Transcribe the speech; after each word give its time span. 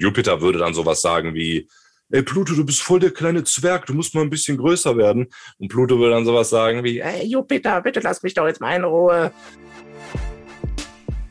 Jupiter 0.00 0.40
würde 0.40 0.58
dann 0.58 0.72
sowas 0.72 1.02
sagen 1.02 1.34
wie, 1.34 1.68
ey 2.10 2.22
Pluto, 2.22 2.54
du 2.54 2.64
bist 2.64 2.80
voll 2.80 3.00
der 3.00 3.10
kleine 3.10 3.44
Zwerg, 3.44 3.84
du 3.84 3.92
musst 3.92 4.14
mal 4.14 4.22
ein 4.22 4.30
bisschen 4.30 4.56
größer 4.56 4.96
werden. 4.96 5.28
Und 5.58 5.68
Pluto 5.68 5.98
würde 5.98 6.14
dann 6.14 6.24
sowas 6.24 6.48
sagen 6.48 6.82
wie, 6.82 7.00
ey 7.00 7.26
Jupiter, 7.26 7.82
bitte 7.82 8.00
lass 8.00 8.22
mich 8.22 8.32
doch 8.32 8.46
jetzt 8.46 8.62
mal 8.62 8.74
in 8.74 8.84
Ruhe. 8.84 9.30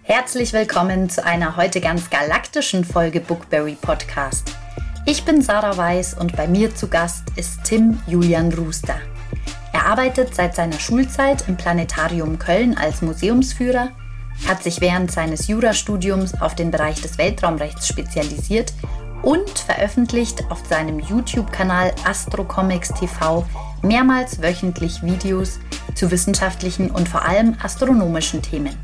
Herzlich 0.04 0.54
willkommen 0.54 1.10
zu 1.10 1.26
einer 1.26 1.58
heute 1.58 1.82
ganz 1.82 2.12
galaktischen 2.12 2.86
Folge 2.86 3.21
Bookberry 3.21 3.76
Podcast. 3.82 4.55
Ich 5.08 5.24
bin 5.24 5.42
Sarah 5.42 5.76
Weiß 5.76 6.13
und 6.13 6.38
bei 6.38 6.47
mir 6.47 6.76
zu 6.76 6.90
Gast 6.90 7.24
ist 7.38 7.63
Tim 7.63 7.99
Julian 8.06 8.54
Ruster. 8.54 9.01
Er 9.74 9.88
arbeitet 9.88 10.36
seit 10.36 10.56
seiner 10.56 10.79
Schulzeit 10.79 11.47
im 11.47 11.58
Planetarium 11.58 12.38
Köln 12.38 12.78
als 12.78 13.01
Museumsführer, 13.01 13.94
hat 14.47 14.63
sich 14.63 14.81
während 14.81 15.12
seines 15.12 15.47
Jurastudiums 15.47 16.40
auf 16.41 16.55
den 16.55 16.72
Bereich 16.72 17.02
des 17.02 17.17
Weltraumrechts 17.17 17.88
spezialisiert 17.88 18.73
und 19.22 19.49
veröffentlicht 19.59 20.44
auf 20.49 20.66
seinem 20.66 21.00
YouTube-Kanal 21.00 21.94
Astrocomics 22.05 22.90
TV 22.94 23.48
mehrmals 23.81 24.41
wöchentlich 24.41 25.02
Videos 25.04 25.59
zu 25.95 26.12
wissenschaftlichen 26.12 26.90
und 26.91 27.09
vor 27.09 27.23
allem 27.23 27.55
astronomischen 27.62 28.41
Themen. 28.41 28.78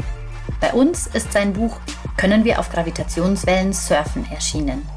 Bei 0.59 0.73
uns 0.73 1.07
ist 1.07 1.31
sein 1.31 1.53
Buch 1.53 1.79
Können 2.17 2.45
wir 2.45 2.59
auf 2.59 2.69
Gravitationswellen 2.69 3.73
surfen 3.73 4.25
erschienen. 4.31 4.87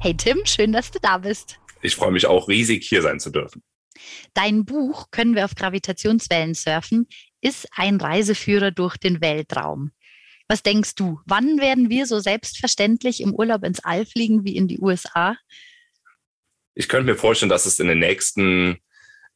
Hey 0.00 0.16
Tim, 0.16 0.38
schön, 0.44 0.72
dass 0.72 0.90
du 0.90 0.98
da 1.00 1.18
bist. 1.18 1.58
Ich 1.82 1.96
freue 1.96 2.12
mich 2.12 2.26
auch 2.26 2.48
riesig, 2.48 2.86
hier 2.86 3.02
sein 3.02 3.18
zu 3.18 3.30
dürfen. 3.30 3.62
Dein 4.34 4.64
Buch 4.64 5.10
Können 5.10 5.34
wir 5.34 5.44
auf 5.44 5.54
Gravitationswellen 5.54 6.54
surfen 6.54 7.08
ist 7.40 7.66
ein 7.72 8.00
Reiseführer 8.00 8.70
durch 8.70 8.96
den 8.96 9.20
Weltraum. 9.20 9.92
Was 10.48 10.62
denkst 10.62 10.94
du, 10.94 11.20
wann 11.26 11.58
werden 11.58 11.90
wir 11.90 12.06
so 12.06 12.20
selbstverständlich 12.20 13.20
im 13.20 13.34
Urlaub 13.34 13.64
ins 13.64 13.80
All 13.80 14.06
fliegen 14.06 14.44
wie 14.44 14.56
in 14.56 14.68
die 14.68 14.78
USA? 14.78 15.36
Ich 16.74 16.88
könnte 16.88 17.10
mir 17.10 17.18
vorstellen, 17.18 17.50
dass 17.50 17.66
es 17.66 17.80
in 17.80 17.88
den 17.88 17.98
nächsten, 17.98 18.78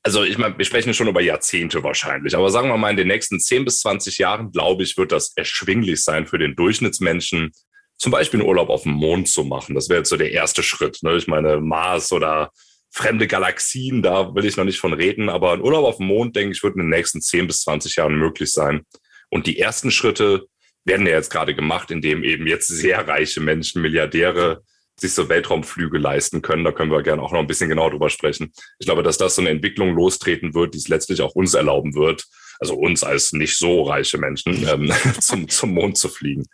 also 0.03 0.23
ich 0.23 0.39
meine, 0.39 0.57
wir 0.57 0.65
sprechen 0.65 0.95
schon 0.95 1.09
über 1.09 1.21
Jahrzehnte 1.21 1.83
wahrscheinlich, 1.83 2.37
aber 2.37 2.51
sagen 2.51 2.69
wir 2.69 2.77
mal, 2.77 2.91
in 2.91 2.97
den 2.97 3.09
nächsten 3.09 3.41
10 3.41 3.65
bis 3.65 3.79
20 3.79 4.19
Jahren, 4.19 4.53
glaube 4.53 4.85
ich, 4.85 4.97
wird 4.97 5.11
das 5.11 5.33
erschwinglich 5.35 6.05
sein 6.05 6.27
für 6.27 6.39
den 6.39 6.55
Durchschnittsmenschen, 6.55 7.51
zum 7.97 8.13
Beispiel 8.13 8.41
einen 8.41 8.49
Urlaub 8.49 8.69
auf 8.69 8.85
dem 8.85 8.93
Mond 8.93 9.29
zu 9.29 9.45
machen. 9.45 9.75
Das 9.75 9.89
wäre 9.89 10.01
jetzt 10.01 10.11
so 10.11 10.17
der 10.17 10.33
erste 10.33 10.63
Schritt. 10.63 11.03
Ne? 11.03 11.17
Ich 11.17 11.27
meine, 11.27 11.61
Mars 11.61 12.13
oder 12.13 12.51
fremde 12.91 13.27
Galaxien, 13.27 14.03
da 14.03 14.35
will 14.35 14.45
ich 14.45 14.57
noch 14.57 14.65
nicht 14.65 14.81
von 14.81 14.93
reden, 14.93 15.29
aber 15.29 15.53
ein 15.53 15.63
Urlaub 15.63 15.85
auf 15.85 15.97
dem 15.99 16.07
Mond, 16.07 16.37
denke 16.37 16.53
ich, 16.53 16.63
wird 16.63 16.75
in 16.75 16.83
den 16.83 16.91
nächsten 16.91 17.21
10 17.21 17.47
bis 17.47 17.63
20 17.63 17.97
Jahren 17.97 18.17
möglich 18.17 18.51
sein. 18.51 18.83
Und 19.29 19.47
die 19.47 19.59
ersten 19.59 19.91
Schritte 19.91 20.47
werden 20.85 21.07
ja 21.07 21.13
jetzt 21.13 21.31
gerade 21.31 21.55
gemacht, 21.55 21.91
indem 21.91 22.25
eben 22.25 22.47
jetzt 22.47 22.67
sehr 22.67 23.07
reiche 23.07 23.41
Menschen, 23.41 23.83
Milliardäre, 23.83 24.63
sich 24.99 25.15
so 25.15 25.29
Weltraumflüge 25.29 25.99
leisten 25.99 26.43
können. 26.43 26.65
Da 26.65 26.73
können 26.73 26.91
wir 26.91 27.03
gerne 27.03 27.23
auch 27.23 27.33
noch 27.33 27.41
ein 27.41 27.47
bisschen 27.47 27.71
genauer 27.71 27.91
drüber 27.91 28.11
sprechen. 28.11 28.53
Ich 28.79 28.87
glaube, 28.87 29.03
dass 29.03 29.19
das 29.19 29.35
so 29.35 29.41
eine 29.41 29.51
Entwicklung 29.51 29.95
lostreten 29.95 30.55
wird, 30.55 30.75
die 30.75 30.79
es 30.79 30.89
letztlich 30.89 31.23
auch 31.23 31.35
uns 31.35 31.55
erlauben 31.55 31.95
wird, 31.95 32.27
also 32.59 32.75
uns 32.75 33.03
als 33.03 33.33
nicht 33.33 33.57
so 33.57 33.83
reiche 33.83 34.19
Menschen, 34.19 34.67
ähm, 34.69 34.93
zum, 35.21 35.49
zum 35.49 35.75
Mond 35.75 35.97
zu 35.97 36.09
fliegen. 36.09 36.47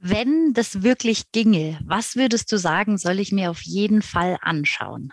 Wenn 0.00 0.52
das 0.54 0.82
wirklich 0.82 1.30
ginge, 1.32 1.78
was 1.84 2.16
würdest 2.16 2.50
du 2.52 2.56
sagen, 2.56 2.98
soll 2.98 3.18
ich 3.18 3.32
mir 3.32 3.50
auf 3.50 3.62
jeden 3.62 4.02
Fall 4.02 4.38
anschauen? 4.40 5.12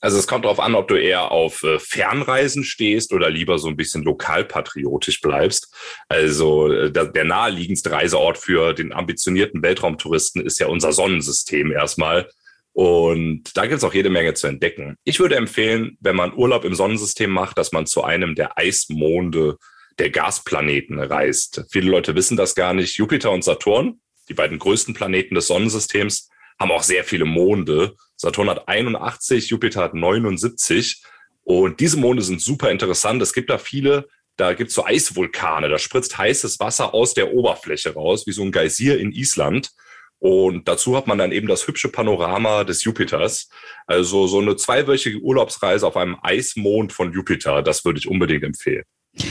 Also 0.00 0.18
es 0.18 0.26
kommt 0.26 0.44
darauf 0.44 0.60
an, 0.60 0.74
ob 0.74 0.88
du 0.88 0.94
eher 0.94 1.32
auf 1.32 1.62
äh, 1.64 1.78
Fernreisen 1.78 2.62
stehst 2.62 3.12
oder 3.12 3.30
lieber 3.30 3.58
so 3.58 3.68
ein 3.68 3.76
bisschen 3.76 4.04
lokalpatriotisch 4.04 5.20
bleibst. 5.20 5.74
Also 6.08 6.70
äh, 6.72 6.92
der 6.92 7.24
naheliegendste 7.24 7.90
Reiseort 7.90 8.38
für 8.38 8.74
den 8.74 8.92
ambitionierten 8.92 9.62
Weltraumtouristen 9.62 10.44
ist 10.44 10.60
ja 10.60 10.68
unser 10.68 10.92
Sonnensystem 10.92 11.72
erstmal. 11.72 12.28
Und 12.72 13.56
da 13.56 13.62
gibt 13.62 13.78
es 13.78 13.84
auch 13.84 13.94
jede 13.94 14.08
Menge 14.08 14.34
zu 14.34 14.46
entdecken. 14.46 14.94
Ich 15.02 15.18
würde 15.18 15.34
empfehlen, 15.34 15.96
wenn 16.00 16.14
man 16.14 16.32
Urlaub 16.32 16.64
im 16.64 16.76
Sonnensystem 16.76 17.28
macht, 17.28 17.58
dass 17.58 17.72
man 17.72 17.86
zu 17.86 18.04
einem 18.04 18.36
der 18.36 18.56
Eismonde 18.56 19.56
der 19.98 20.10
Gasplaneten 20.10 21.00
reist. 21.00 21.64
Viele 21.72 21.90
Leute 21.90 22.14
wissen 22.14 22.36
das 22.36 22.54
gar 22.54 22.74
nicht. 22.74 22.96
Jupiter 22.96 23.32
und 23.32 23.42
Saturn, 23.42 24.00
die 24.28 24.34
beiden 24.34 24.60
größten 24.60 24.94
Planeten 24.94 25.34
des 25.34 25.48
Sonnensystems, 25.48 26.28
haben 26.60 26.70
auch 26.70 26.84
sehr 26.84 27.02
viele 27.02 27.24
Monde. 27.24 27.96
Saturn 28.18 28.50
hat 28.50 28.68
81, 28.68 29.48
Jupiter 29.48 29.82
hat 29.82 29.94
79. 29.94 31.02
Und 31.44 31.80
diese 31.80 31.96
Monde 31.96 32.22
sind 32.22 32.42
super 32.42 32.70
interessant. 32.70 33.22
Es 33.22 33.32
gibt 33.32 33.48
da 33.48 33.56
viele, 33.56 34.08
da 34.36 34.52
gibt 34.52 34.68
es 34.68 34.74
so 34.74 34.84
Eisvulkane, 34.84 35.68
da 35.68 35.78
spritzt 35.78 36.18
heißes 36.18 36.60
Wasser 36.60 36.92
aus 36.92 37.14
der 37.14 37.32
Oberfläche 37.32 37.94
raus, 37.94 38.26
wie 38.26 38.32
so 38.32 38.42
ein 38.42 38.52
Geysir 38.52 38.98
in 38.98 39.12
Island. 39.12 39.70
Und 40.18 40.66
dazu 40.66 40.96
hat 40.96 41.06
man 41.06 41.16
dann 41.16 41.30
eben 41.30 41.46
das 41.46 41.66
hübsche 41.66 41.88
Panorama 41.88 42.64
des 42.64 42.82
Jupiters. 42.82 43.48
Also 43.86 44.26
so 44.26 44.40
eine 44.40 44.56
zweiwöchige 44.56 45.20
Urlaubsreise 45.20 45.86
auf 45.86 45.96
einem 45.96 46.16
Eismond 46.20 46.92
von 46.92 47.12
Jupiter, 47.12 47.62
das 47.62 47.84
würde 47.84 48.00
ich 48.00 48.08
unbedingt 48.08 48.44
empfehlen. 48.44 48.84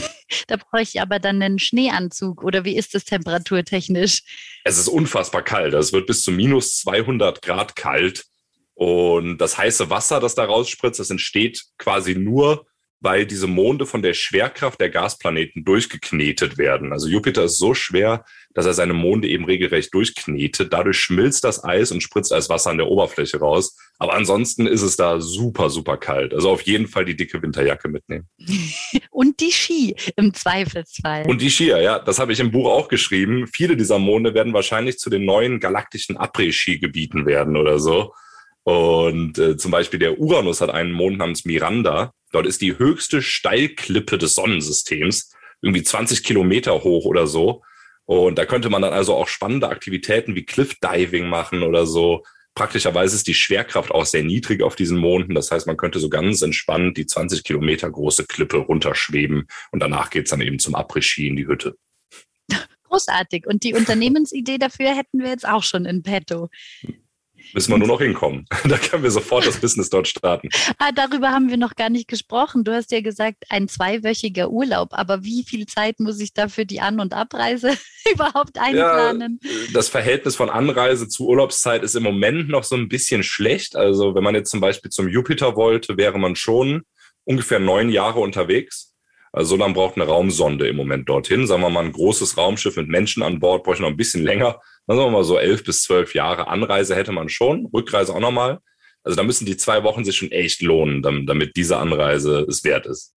Da 0.46 0.56
brauche 0.56 0.82
ich 0.82 1.00
aber 1.00 1.18
dann 1.18 1.40
einen 1.40 1.58
Schneeanzug 1.58 2.42
oder 2.42 2.64
wie 2.64 2.76
ist 2.76 2.94
es 2.94 3.04
temperaturtechnisch? 3.04 4.22
Es 4.64 4.78
ist 4.78 4.88
unfassbar 4.88 5.42
kalt. 5.42 5.72
Es 5.72 5.92
wird 5.92 6.06
bis 6.06 6.22
zu 6.22 6.32
minus 6.32 6.78
200 6.80 7.40
Grad 7.40 7.76
kalt. 7.76 8.24
Und 8.78 9.38
das 9.38 9.58
heiße 9.58 9.90
Wasser, 9.90 10.20
das 10.20 10.36
da 10.36 10.44
rausspritzt, 10.44 11.00
das 11.00 11.10
entsteht 11.10 11.64
quasi 11.78 12.14
nur 12.14 12.64
weil 13.00 13.26
diese 13.26 13.46
Monde 13.46 13.86
von 13.86 14.02
der 14.02 14.14
Schwerkraft 14.14 14.80
der 14.80 14.90
Gasplaneten 14.90 15.64
durchgeknetet 15.64 16.58
werden. 16.58 16.92
Also 16.92 17.08
Jupiter 17.08 17.44
ist 17.44 17.58
so 17.58 17.74
schwer, 17.74 18.24
dass 18.54 18.66
er 18.66 18.74
seine 18.74 18.94
Monde 18.94 19.28
eben 19.28 19.44
regelrecht 19.44 19.94
durchknetet. 19.94 20.72
Dadurch 20.72 20.98
schmilzt 20.98 21.44
das 21.44 21.62
Eis 21.62 21.92
und 21.92 22.02
spritzt 22.02 22.32
als 22.32 22.48
Wasser 22.48 22.70
an 22.70 22.78
der 22.78 22.88
Oberfläche 22.88 23.38
raus. 23.38 23.76
Aber 23.98 24.14
ansonsten 24.14 24.66
ist 24.66 24.82
es 24.82 24.96
da 24.96 25.20
super, 25.20 25.70
super 25.70 25.96
kalt. 25.96 26.34
Also 26.34 26.50
auf 26.50 26.62
jeden 26.62 26.88
Fall 26.88 27.04
die 27.04 27.14
dicke 27.14 27.40
Winterjacke 27.40 27.88
mitnehmen. 27.88 28.28
und 29.10 29.38
die 29.40 29.52
Ski 29.52 29.94
im 30.16 30.34
Zweifelsfall. 30.34 31.24
Und 31.28 31.40
die 31.40 31.50
Skier, 31.50 31.80
ja, 31.80 31.98
das 32.00 32.18
habe 32.18 32.32
ich 32.32 32.40
im 32.40 32.50
Buch 32.50 32.68
auch 32.68 32.88
geschrieben. 32.88 33.46
Viele 33.46 33.76
dieser 33.76 34.00
Monde 34.00 34.34
werden 34.34 34.52
wahrscheinlich 34.52 34.98
zu 34.98 35.08
den 35.08 35.24
neuen 35.24 35.60
galaktischen 35.60 36.16
Après-Ski-Gebieten 36.16 37.26
werden 37.26 37.56
oder 37.56 37.78
so. 37.78 38.12
Und 38.68 39.38
äh, 39.38 39.56
zum 39.56 39.70
Beispiel 39.70 39.98
der 39.98 40.20
Uranus 40.20 40.60
hat 40.60 40.68
einen 40.68 40.92
Mond 40.92 41.16
namens 41.16 41.46
Miranda. 41.46 42.12
Dort 42.32 42.44
ist 42.44 42.60
die 42.60 42.78
höchste 42.78 43.22
Steilklippe 43.22 44.18
des 44.18 44.34
Sonnensystems, 44.34 45.32
irgendwie 45.62 45.82
20 45.82 46.22
Kilometer 46.22 46.84
hoch 46.84 47.06
oder 47.06 47.26
so. 47.26 47.62
Und 48.04 48.36
da 48.36 48.44
könnte 48.44 48.68
man 48.68 48.82
dann 48.82 48.92
also 48.92 49.14
auch 49.14 49.26
spannende 49.26 49.70
Aktivitäten 49.70 50.34
wie 50.34 50.44
Cliff-Diving 50.44 51.30
machen 51.30 51.62
oder 51.62 51.86
so. 51.86 52.24
Praktischerweise 52.54 53.16
ist 53.16 53.26
die 53.26 53.32
Schwerkraft 53.32 53.90
auch 53.90 54.04
sehr 54.04 54.22
niedrig 54.22 54.62
auf 54.62 54.76
diesen 54.76 54.98
Monden. 54.98 55.34
Das 55.34 55.50
heißt, 55.50 55.66
man 55.66 55.78
könnte 55.78 55.98
so 55.98 56.10
ganz 56.10 56.42
entspannt 56.42 56.98
die 56.98 57.06
20 57.06 57.44
Kilometer 57.44 57.90
große 57.90 58.26
Klippe 58.26 58.58
runterschweben 58.58 59.46
und 59.70 59.80
danach 59.80 60.10
geht's 60.10 60.28
dann 60.28 60.42
eben 60.42 60.58
zum 60.58 60.74
Après-Ski 60.74 61.28
in 61.28 61.36
die 61.36 61.46
Hütte. 61.46 61.74
Großartig. 62.84 63.46
Und 63.46 63.64
die 63.64 63.72
Unternehmensidee 63.72 64.58
dafür 64.58 64.94
hätten 64.94 65.20
wir 65.20 65.30
jetzt 65.30 65.48
auch 65.48 65.62
schon 65.62 65.86
in 65.86 66.02
petto. 66.02 66.50
Müssen 67.52 67.72
wir 67.72 67.78
nur 67.78 67.88
noch 67.88 68.00
hinkommen. 68.00 68.46
da 68.64 68.76
können 68.76 69.02
wir 69.02 69.10
sofort 69.10 69.46
das 69.46 69.58
Business 69.60 69.90
dort 69.90 70.08
starten. 70.08 70.48
Ah, 70.78 70.92
darüber 70.92 71.30
haben 71.30 71.48
wir 71.48 71.56
noch 71.56 71.74
gar 71.74 71.90
nicht 71.90 72.08
gesprochen. 72.08 72.64
Du 72.64 72.72
hast 72.72 72.92
ja 72.92 73.00
gesagt, 73.00 73.44
ein 73.48 73.68
zweiwöchiger 73.68 74.50
Urlaub. 74.50 74.90
Aber 74.92 75.24
wie 75.24 75.44
viel 75.44 75.66
Zeit 75.66 76.00
muss 76.00 76.20
ich 76.20 76.32
da 76.32 76.48
für 76.48 76.66
die 76.66 76.80
An- 76.80 77.00
und 77.00 77.12
Abreise 77.14 77.76
überhaupt 78.12 78.58
einplanen? 78.58 79.40
Ja, 79.42 79.50
das 79.72 79.88
Verhältnis 79.88 80.36
von 80.36 80.50
Anreise 80.50 81.08
zu 81.08 81.26
Urlaubszeit 81.26 81.82
ist 81.82 81.94
im 81.94 82.02
Moment 82.02 82.48
noch 82.48 82.64
so 82.64 82.76
ein 82.76 82.88
bisschen 82.88 83.22
schlecht. 83.22 83.76
Also 83.76 84.14
wenn 84.14 84.24
man 84.24 84.34
jetzt 84.34 84.50
zum 84.50 84.60
Beispiel 84.60 84.90
zum 84.90 85.08
Jupiter 85.08 85.56
wollte, 85.56 85.96
wäre 85.96 86.18
man 86.18 86.36
schon 86.36 86.82
ungefähr 87.24 87.58
neun 87.58 87.90
Jahre 87.90 88.20
unterwegs. 88.20 88.94
Also 89.32 89.50
so 89.50 89.56
lange 89.56 89.74
braucht 89.74 89.96
eine 89.96 90.06
Raumsonde 90.06 90.68
im 90.68 90.76
Moment 90.76 91.08
dorthin. 91.08 91.46
Sagen 91.46 91.62
wir 91.62 91.70
mal, 91.70 91.84
ein 91.84 91.92
großes 91.92 92.36
Raumschiff 92.36 92.76
mit 92.76 92.88
Menschen 92.88 93.22
an 93.22 93.40
Bord 93.40 93.64
bräuchte 93.64 93.82
noch 93.82 93.90
ein 93.90 93.96
bisschen 93.96 94.22
länger. 94.22 94.60
Dann 94.86 94.96
sagen 94.96 95.08
wir 95.08 95.18
mal 95.18 95.24
so 95.24 95.38
elf 95.38 95.64
bis 95.64 95.82
zwölf 95.82 96.14
Jahre 96.14 96.48
Anreise 96.48 96.94
hätte 96.96 97.12
man 97.12 97.28
schon, 97.28 97.66
Rückreise 97.66 98.14
auch 98.14 98.20
nochmal. 98.20 98.58
Also 99.02 99.16
da 99.16 99.22
müssen 99.22 99.46
die 99.46 99.56
zwei 99.56 99.84
Wochen 99.84 100.04
sich 100.04 100.16
schon 100.16 100.32
echt 100.32 100.62
lohnen, 100.62 101.02
damit 101.02 101.56
diese 101.56 101.76
Anreise 101.76 102.46
es 102.48 102.64
wert 102.64 102.86
ist. 102.86 103.14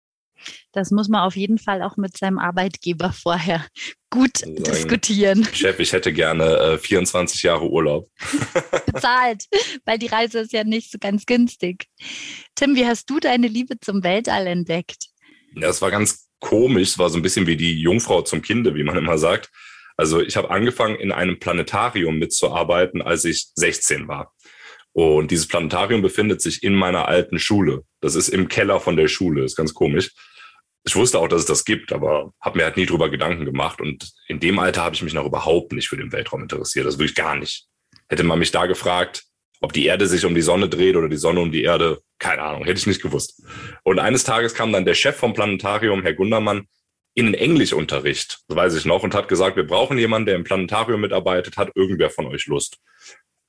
Das 0.73 0.91
muss 0.91 1.09
man 1.09 1.23
auf 1.23 1.37
jeden 1.37 1.59
Fall 1.59 1.83
auch 1.83 1.97
mit 1.97 2.17
seinem 2.17 2.39
Arbeitgeber 2.39 3.13
vorher 3.13 3.67
gut 4.11 4.39
Sagen, 4.39 4.63
diskutieren. 4.63 5.45
Chef, 5.53 5.79
ich 5.79 5.93
hätte 5.93 6.13
gerne 6.13 6.57
äh, 6.57 6.79
24 6.79 7.43
Jahre 7.43 7.69
Urlaub. 7.69 8.09
Bezahlt, 8.87 9.45
weil 9.85 9.99
die 9.99 10.07
Reise 10.07 10.41
ist 10.41 10.53
ja 10.53 10.65
nicht 10.65 10.91
so 10.91 10.99
ganz 10.99 11.27
günstig. 11.27 11.87
Tim, 12.55 12.75
wie 12.75 12.87
hast 12.87 13.09
du 13.11 13.21
deine 13.21 13.49
Liebe 13.49 13.79
zum 13.81 14.03
Weltall 14.03 14.47
entdeckt? 14.47 15.10
Ja, 15.55 15.69
es 15.69 15.83
war 15.83 15.91
ganz 15.91 16.29
komisch. 16.41 16.91
Es 16.91 16.99
war 16.99 17.11
so 17.11 17.19
ein 17.19 17.23
bisschen 17.23 17.47
wie 17.47 17.57
die 17.57 17.81
Jungfrau 17.81 18.23
zum 18.23 18.43
Kinde, 18.43 18.75
wie 18.75 18.85
man 18.85 18.97
immer 18.97 19.19
sagt. 19.19 19.51
Also 19.97 20.21
ich 20.21 20.37
habe 20.37 20.51
angefangen, 20.51 20.97
in 20.97 21.13
einem 21.13 21.39
Planetarium 21.39 22.19
mitzuarbeiten, 22.19 23.03
als 23.03 23.25
ich 23.25 23.49
16 23.55 24.09
war. 24.09 24.33
Und 24.93 25.31
dieses 25.31 25.47
Planetarium 25.47 26.03
befindet 26.03 26.41
sich 26.41 26.63
in 26.63 26.75
meiner 26.75 27.07
alten 27.07 27.39
Schule. 27.39 27.85
Das 28.01 28.15
ist 28.15 28.29
im 28.29 28.49
Keller 28.49 28.81
von 28.81 28.97
der 28.97 29.09
Schule. 29.09 29.45
ist 29.45 29.57
ganz 29.57 29.75
komisch. 29.75 30.13
Ich 30.85 30.97
wusste 30.97 31.19
auch, 31.19 31.29
dass 31.29 31.41
es 31.41 31.47
das 31.47 31.65
gibt, 31.65 31.93
aber 31.93 32.33
habe 32.41 32.59
mir 32.59 32.65
halt 32.65 32.79
nie 32.79 32.87
drüber 32.87 33.11
Gedanken 33.11 33.45
gemacht. 33.45 33.81
Und 33.81 34.11
in 34.27 34.41
dem 34.41 34.59
Alter 34.59 34.83
habe 34.83 34.95
ich 34.95 35.03
mich 35.03 35.13
noch 35.13 35.27
überhaupt 35.27 35.73
nicht 35.73 35.89
für 35.89 35.99
den 35.99 36.13
Weltraum 36.13 36.43
interessiert. 36.43 36.87
Das 36.87 36.99
wirklich 36.99 37.15
gar 37.15 37.37
nicht. 37.37 37.67
Hätte 38.09 38.25
man 38.25 38.39
mich 38.39 38.51
da 38.51 38.67
gefragt, 38.67 39.25
ob 39.61 39.73
die 39.73 39.87
Erde 39.87 40.07
sich 40.07 40.25
um 40.25 40.35
die 40.35 40.41
Sonne 40.41 40.69
dreht 40.69 40.97
oder 40.97 41.09
die 41.09 41.17
Sonne 41.17 41.41
um 41.41 41.53
die 41.53 41.63
Erde, 41.63 42.01
keine 42.19 42.43
Ahnung, 42.43 42.65
hätte 42.65 42.79
ich 42.79 42.87
nicht 42.87 43.03
gewusst. 43.03 43.43
Und 43.83 43.99
eines 43.99 44.25
Tages 44.25 44.55
kam 44.55 44.73
dann 44.73 44.85
der 44.85 44.95
Chef 44.95 45.17
vom 45.17 45.35
Planetarium, 45.35 46.03
Herr 46.03 46.15
Gundermann, 46.15 46.67
in 47.15 47.27
den 47.27 47.35
Englischunterricht, 47.35 48.41
das 48.49 48.57
weiß 48.57 48.75
ich 48.77 48.85
noch, 48.85 49.03
und 49.03 49.15
hat 49.15 49.29
gesagt, 49.29 49.57
wir 49.57 49.67
brauchen 49.67 49.99
jemanden, 49.99 50.27
der 50.27 50.37
im 50.37 50.45
Planetarium 50.45 51.01
mitarbeitet, 51.01 51.57
hat 51.57 51.73
irgendwer 51.75 52.09
von 52.09 52.27
euch 52.27 52.47
Lust? 52.47 52.79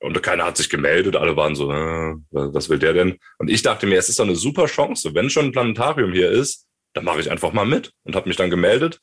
Und 0.00 0.20
keiner 0.20 0.44
hat 0.44 0.56
sich 0.56 0.68
gemeldet, 0.68 1.14
alle 1.14 1.36
waren 1.36 1.54
so, 1.54 1.70
äh, 1.70 2.16
was 2.30 2.68
will 2.68 2.80
der 2.80 2.92
denn? 2.92 3.18
Und 3.38 3.48
ich 3.48 3.62
dachte 3.62 3.86
mir, 3.86 3.98
es 3.98 4.08
ist 4.08 4.18
doch 4.18 4.24
eine 4.24 4.34
super 4.34 4.66
Chance, 4.66 5.14
wenn 5.14 5.30
schon 5.30 5.46
ein 5.46 5.52
Planetarium 5.52 6.12
hier 6.12 6.30
ist, 6.30 6.66
dann 6.92 7.04
mache 7.04 7.20
ich 7.20 7.30
einfach 7.30 7.52
mal 7.52 7.64
mit 7.64 7.92
und 8.02 8.16
habe 8.16 8.28
mich 8.28 8.36
dann 8.36 8.50
gemeldet. 8.50 9.00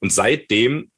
Und 0.00 0.12
seitdem 0.12 0.90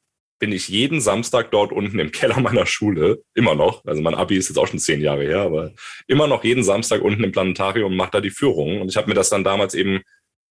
bin 0.45 0.53
ich 0.53 0.69
jeden 0.69 1.01
Samstag 1.01 1.51
dort 1.53 1.73
unten 1.73 1.99
im 1.99 2.13
Keller 2.13 2.39
meiner 2.39 2.67
Schule, 2.67 3.23
immer 3.33 3.55
noch, 3.55 3.83
also 3.87 4.03
mein 4.03 4.15
Abi 4.15 4.37
ist 4.37 4.51
jetzt 4.51 4.59
auch 4.59 4.67
schon 4.67 4.79
zehn 4.79 5.01
Jahre 5.01 5.23
her, 5.23 5.41
aber 5.41 5.73
immer 6.07 6.27
noch 6.27 6.45
jeden 6.45 6.63
Samstag 6.63 7.01
unten 7.01 7.25
im 7.25 7.33
Planetarium 7.33 7.93
und 7.93 7.97
mache 7.97 8.11
da 8.11 8.21
die 8.21 8.29
Führung. 8.29 8.83
Und 8.83 8.91
ich 8.91 8.99
habe 8.99 9.09
mir 9.09 9.15
das 9.15 9.31
dann 9.31 9.43
damals 9.43 9.73
eben 9.73 10.03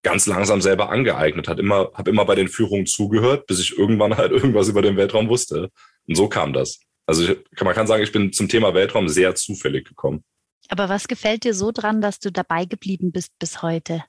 ganz 0.01 0.25
langsam 0.25 0.61
selber 0.61 0.89
angeeignet, 0.89 1.47
hat 1.47 1.59
immer, 1.59 1.91
habe 1.93 2.09
immer 2.09 2.25
bei 2.25 2.33
den 2.33 2.47
Führungen 2.47 2.87
zugehört, 2.87 3.45
bis 3.45 3.59
ich 3.59 3.77
irgendwann 3.77 4.17
halt 4.17 4.31
irgendwas 4.31 4.67
über 4.67 4.81
den 4.81 4.97
Weltraum 4.97 5.29
wusste. 5.29 5.69
Und 6.07 6.15
so 6.15 6.27
kam 6.27 6.53
das. 6.53 6.79
Also 7.05 7.23
ich, 7.23 7.61
man 7.61 7.75
kann 7.75 7.85
sagen, 7.85 8.01
ich 8.01 8.11
bin 8.11 8.33
zum 8.33 8.49
Thema 8.49 8.73
Weltraum 8.73 9.07
sehr 9.09 9.35
zufällig 9.35 9.87
gekommen. 9.87 10.23
Aber 10.69 10.89
was 10.89 11.07
gefällt 11.07 11.43
dir 11.43 11.53
so 11.53 11.71
dran, 11.71 12.01
dass 12.01 12.17
du 12.17 12.31
dabei 12.31 12.65
geblieben 12.65 13.11
bist 13.11 13.29
bis 13.37 13.61
heute? 13.61 14.03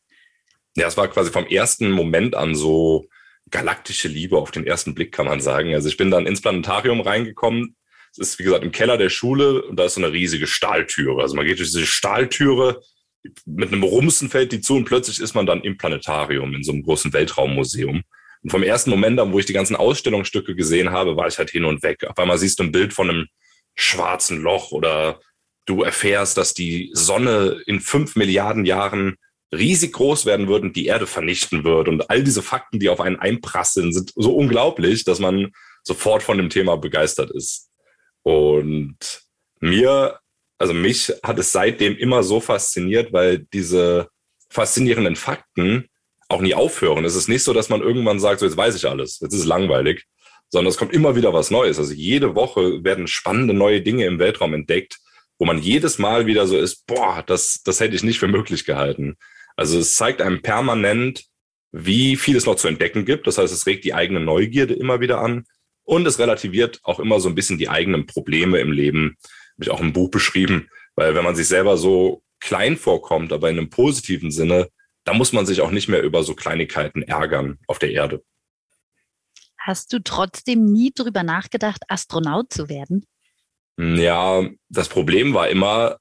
Ja, 0.77 0.87
es 0.87 0.97
war 0.97 1.09
quasi 1.09 1.31
vom 1.31 1.45
ersten 1.45 1.91
Moment 1.91 2.35
an 2.35 2.55
so 2.55 3.05
galaktische 3.51 4.09
Liebe 4.09 4.37
auf 4.37 4.51
den 4.51 4.67
ersten 4.67 4.95
Blick, 4.95 5.13
kann 5.13 5.27
man 5.27 5.41
sagen. 5.41 5.75
Also 5.75 5.89
ich 5.89 5.97
bin 5.97 6.11
dann 6.11 6.27
ins 6.27 6.41
Planetarium 6.41 7.01
reingekommen. 7.01 7.77
Es 8.13 8.19
ist, 8.19 8.39
wie 8.39 8.45
gesagt, 8.45 8.65
im 8.65 8.73
Keller 8.73 8.97
der 8.97 9.11
Schule 9.11 9.63
und 9.63 9.77
da 9.77 9.85
ist 9.85 9.95
so 9.95 10.01
eine 10.01 10.13
riesige 10.13 10.47
Stahltüre. 10.47 11.21
Also 11.21 11.37
man 11.37 11.47
geht 11.47 11.59
durch 11.59 11.71
diese 11.71 11.87
Stahltüre, 11.87 12.81
mit 13.47 13.73
einem 13.73 13.83
Rumsen 13.83 14.29
fällt 14.29 14.53
die 14.53 14.61
zu 14.61 14.77
und 14.77 14.85
plötzlich 14.85 15.21
ist 15.21 15.35
man 15.35 15.47
dann 15.47 15.63
im 15.63 15.79
Planetarium 15.79 16.55
in 16.55 16.63
so 16.63 16.73
einem 16.73 16.83
großen 16.83 17.13
Weltraummuseum. 17.13 18.03
Und 18.43 18.51
vom 18.51 18.63
ersten 18.63 18.91
Moment 18.91 19.19
an, 19.19 19.33
wo 19.33 19.39
ich 19.39 19.47
die 19.47 19.55
ganzen 19.55 19.77
Ausstellungsstücke 19.77 20.55
gesehen 20.55 20.91
habe, 20.91 21.17
war 21.17 21.27
ich 21.27 21.39
halt 21.39 21.51
hin 21.51 21.65
und 21.65 21.83
weg. 21.83 22.05
Auf 22.05 22.19
einmal 22.19 22.39
siehst 22.39 22.59
du 22.59 22.65
ein 22.65 22.73
Bild 22.73 22.93
von 22.93 23.09
einem 23.09 23.27
schwarzen 23.75 24.43
Loch 24.43 24.71
oder 24.71 25.21
du 25.67 25.83
erfährst, 25.83 26.37
dass 26.37 26.53
die 26.53 26.91
Sonne 26.93 27.63
in 27.67 27.81
fünf 27.81 28.17
Milliarden 28.17 28.67
Jahren 28.67 29.17
riesig 29.59 29.93
groß 29.93 30.27
werden 30.27 30.49
wird 30.49 30.63
und 30.63 30.77
die 30.77 30.87
Erde 30.87 31.07
vernichten 31.07 31.65
wird. 31.65 31.89
Und 31.89 32.11
all 32.11 32.23
diese 32.23 32.43
Fakten, 32.43 32.79
die 32.79 32.89
auf 32.89 33.01
einen 33.01 33.19
einprasseln, 33.19 33.93
sind 33.93 34.13
so 34.15 34.35
unglaublich, 34.35 35.05
dass 35.05 35.19
man 35.19 35.53
sofort 35.83 36.23
von 36.23 36.39
dem 36.39 36.51
Thema 36.51 36.77
begeistert 36.77 37.31
ist. 37.31 37.71
Und 38.23 39.23
mir, 39.61 40.19
also 40.59 40.75
mich 40.75 41.13
hat 41.23 41.39
es 41.39 41.53
seitdem 41.53 41.97
immer 41.97 42.23
so 42.23 42.41
fasziniert, 42.41 43.13
weil 43.13 43.47
diese 43.53 44.09
faszinierenden 44.49 45.17
Fakten 45.17 45.89
auch 46.29 46.41
nie 46.41 46.55
aufhören. 46.55 47.05
Es 47.05 47.17
ist 47.17 47.29
nicht 47.29 47.45
so, 47.45 47.53
dass 47.53 47.69
man 47.69 47.83
irgendwann 47.83 48.21
sagt, 48.21 48.41
so 48.41 48.47
jetzt 48.47 48.57
weiß 48.57 48.75
ich 48.77 48.89
alles, 48.89 49.21
jetzt 49.21 49.35
ist 49.35 49.41
es 49.41 49.47
langweilig, 49.47 50.05
sondern 50.49 50.71
es 50.71 50.77
kommt 50.77 50.93
immer 50.93 51.17
wieder 51.17 51.33
was 51.33 51.51
Neues. 51.51 51.79
Also 51.79 51.93
jede 51.93 52.35
Woche 52.35 52.83
werden 52.83 53.07
spannende 53.07 53.55
neue 53.55 53.83
Dinge 53.83 54.07
im 54.07 54.19
Weltraum 54.19 54.55
entdeckt, 54.55 54.99
wo 55.39 55.45
man 55.45 55.59
jedes 55.59 55.99
Mal 55.99 56.27
wieder 56.27 56.47
so 56.47 56.57
ist, 56.57 56.87
boah, 56.87 57.23
das, 57.27 57.63
das 57.65 57.81
hätte 57.81 57.97
ich 57.97 58.03
nicht 58.03 58.19
für 58.19 58.29
möglich 58.29 58.65
gehalten. 58.65 59.17
Also 59.57 59.79
es 59.79 59.97
zeigt 59.97 60.21
einem 60.21 60.43
permanent, 60.43 61.25
wie 61.73 62.17
viel 62.17 62.37
es 62.37 62.47
noch 62.47 62.57
zu 62.57 62.69
entdecken 62.69 63.05
gibt. 63.05 63.27
Das 63.27 63.39
heißt, 63.39 63.53
es 63.53 63.67
regt 63.67 63.85
die 63.85 63.95
eigene 63.95 64.21
Neugierde 64.21 64.75
immer 64.75 65.01
wieder 65.01 65.21
an 65.21 65.45
und 65.85 66.07
es 66.07 66.19
relativiert 66.19 66.81
auch 66.83 67.01
immer 67.01 67.21
so 67.21 67.29
ein 67.29 67.35
bisschen 67.35 67.59
die 67.59 67.69
eigenen 67.69 68.07
Probleme 68.07 68.59
im 68.59 68.73
Leben. 68.73 69.17
Habe 69.55 69.65
ich 69.65 69.71
auch 69.71 69.81
im 69.81 69.93
Buch 69.93 70.11
beschrieben, 70.11 70.69
weil 70.95 71.15
wenn 71.15 71.25
man 71.25 71.37
sich 71.37 71.49
selber 71.49 71.77
so 71.77 72.23
klein 72.41 72.77
vorkommt, 72.77 73.33
aber 73.33 73.51
in 73.51 73.59
einem 73.59 73.71
positiven 73.71 74.31
Sinne, 74.31 74.69
da 75.05 75.15
muss 75.15 75.33
man 75.33 75.47
sich 75.47 75.61
auch 75.61 75.71
nicht 75.71 75.89
mehr 75.89 76.03
über 76.03 76.23
so 76.23 76.35
Kleinigkeiten 76.35 77.03
ärgern 77.03 77.59
auf 77.67 77.79
der 77.79 77.91
Erde. 77.91 78.23
Hast 79.59 79.93
du 79.93 79.99
trotzdem 80.03 80.65
nie 80.67 80.93
drüber 80.95 81.23
nachgedacht, 81.23 81.83
Astronaut 81.89 82.53
zu 82.53 82.69
werden? 82.69 83.07
Ja, 83.79 84.49
das 84.69 84.89
Problem 84.89 85.35
war 85.35 85.49
immer, 85.49 85.99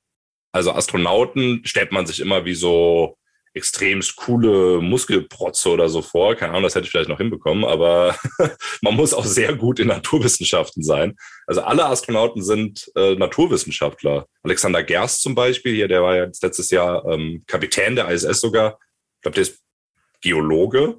also 0.51 0.73
Astronauten 0.73 1.61
stellt 1.65 1.91
man 1.91 2.05
sich 2.05 2.19
immer 2.19 2.45
wie 2.45 2.53
so 2.53 3.17
extremst 3.53 4.15
coole 4.15 4.81
Muskelprotze 4.81 5.69
oder 5.69 5.89
so 5.89 6.01
vor. 6.01 6.35
Keine 6.35 6.51
Ahnung, 6.51 6.63
das 6.63 6.75
hätte 6.75 6.85
ich 6.85 6.91
vielleicht 6.91 7.09
noch 7.09 7.19
hinbekommen, 7.19 7.63
aber 7.63 8.15
man 8.81 8.95
muss 8.95 9.13
auch 9.13 9.25
sehr 9.25 9.55
gut 9.55 9.79
in 9.79 9.87
Naturwissenschaften 9.87 10.83
sein. 10.83 11.15
Also 11.45 11.61
alle 11.61 11.85
Astronauten 11.85 12.43
sind 12.43 12.91
äh, 12.95 13.15
Naturwissenschaftler. 13.15 14.27
Alexander 14.41 14.83
Gerst 14.83 15.21
zum 15.21 15.35
Beispiel, 15.35 15.75
hier, 15.75 15.87
der 15.87 16.01
war 16.01 16.15
ja 16.15 16.23
letztes 16.23 16.71
Jahr 16.71 17.05
ähm, 17.05 17.43
Kapitän 17.47 17.95
der 17.95 18.09
ISS 18.09 18.41
sogar. 18.41 18.79
Ich 19.17 19.21
glaube, 19.21 19.35
der 19.35 19.43
ist 19.43 19.59
Geologe. 20.21 20.97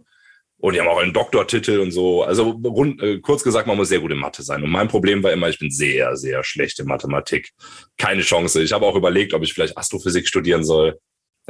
Und 0.59 0.73
die 0.73 0.81
haben 0.81 0.89
auch 0.89 0.99
einen 0.99 1.13
Doktortitel 1.13 1.81
und 1.81 1.91
so. 1.91 2.23
Also 2.23 2.51
rund, 2.51 3.03
äh, 3.03 3.19
kurz 3.19 3.43
gesagt, 3.43 3.67
man 3.67 3.77
muss 3.77 3.91
sehr 3.91 4.01
gut 4.01 4.13
in 4.13 4.19
Mathe 4.19 4.43
sein. 4.43 4.63
Und 4.63 4.71
mein 4.71 4.89
Problem 4.89 5.23
war 5.23 5.31
immer, 5.31 5.51
ich 5.51 5.59
bin 5.59 5.71
sehr, 5.71 6.17
sehr 6.17 6.43
schlecht 6.43 6.79
in 6.79 6.87
Mathematik. 6.87 7.51
Keine 7.99 8.23
Chance. 8.23 8.63
Ich 8.63 8.73
habe 8.73 8.87
auch 8.87 8.97
überlegt, 8.97 9.35
ob 9.35 9.43
ich 9.43 9.53
vielleicht 9.53 9.77
Astrophysik 9.77 10.27
studieren 10.27 10.65
soll. 10.65 10.99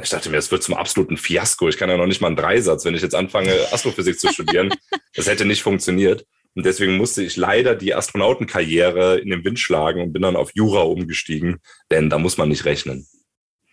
Ich 0.01 0.09
dachte 0.09 0.29
mir, 0.29 0.37
es 0.37 0.51
wird 0.51 0.63
zum 0.63 0.75
absoluten 0.75 1.17
Fiasko. 1.17 1.69
Ich 1.69 1.77
kann 1.77 1.89
ja 1.89 1.97
noch 1.97 2.05
nicht 2.05 2.21
mal 2.21 2.27
einen 2.27 2.35
Dreisatz, 2.35 2.83
wenn 2.85 2.95
ich 2.95 3.01
jetzt 3.01 3.15
anfange, 3.15 3.53
Astrophysik 3.71 4.19
zu 4.19 4.31
studieren. 4.31 4.73
Das 5.13 5.27
hätte 5.27 5.45
nicht 5.45 5.63
funktioniert. 5.63 6.25
Und 6.53 6.65
deswegen 6.65 6.97
musste 6.97 7.23
ich 7.23 7.35
leider 7.35 7.75
die 7.75 7.93
Astronautenkarriere 7.93 9.19
in 9.19 9.29
den 9.29 9.43
Wind 9.43 9.59
schlagen 9.59 10.01
und 10.01 10.13
bin 10.13 10.21
dann 10.21 10.37
auf 10.37 10.51
Jura 10.53 10.81
umgestiegen, 10.81 11.57
denn 11.91 12.09
da 12.09 12.17
muss 12.17 12.37
man 12.37 12.49
nicht 12.49 12.65
rechnen. 12.65 13.05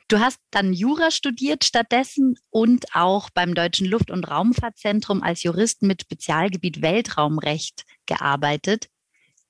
Du 0.08 0.18
hast 0.18 0.38
dann 0.50 0.72
Jura 0.72 1.10
studiert 1.10 1.64
stattdessen 1.64 2.34
und 2.50 2.84
auch 2.92 3.30
beim 3.30 3.54
Deutschen 3.54 3.86
Luft- 3.86 4.10
und 4.10 4.24
Raumfahrtzentrum 4.24 5.22
als 5.22 5.42
Jurist 5.42 5.82
mit 5.82 6.02
Spezialgebiet 6.02 6.82
Weltraumrecht 6.82 7.84
gearbeitet. 8.06 8.88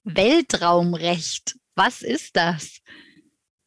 Weltraumrecht, 0.04 1.56
was 1.74 2.02
ist 2.02 2.36
das? 2.36 2.80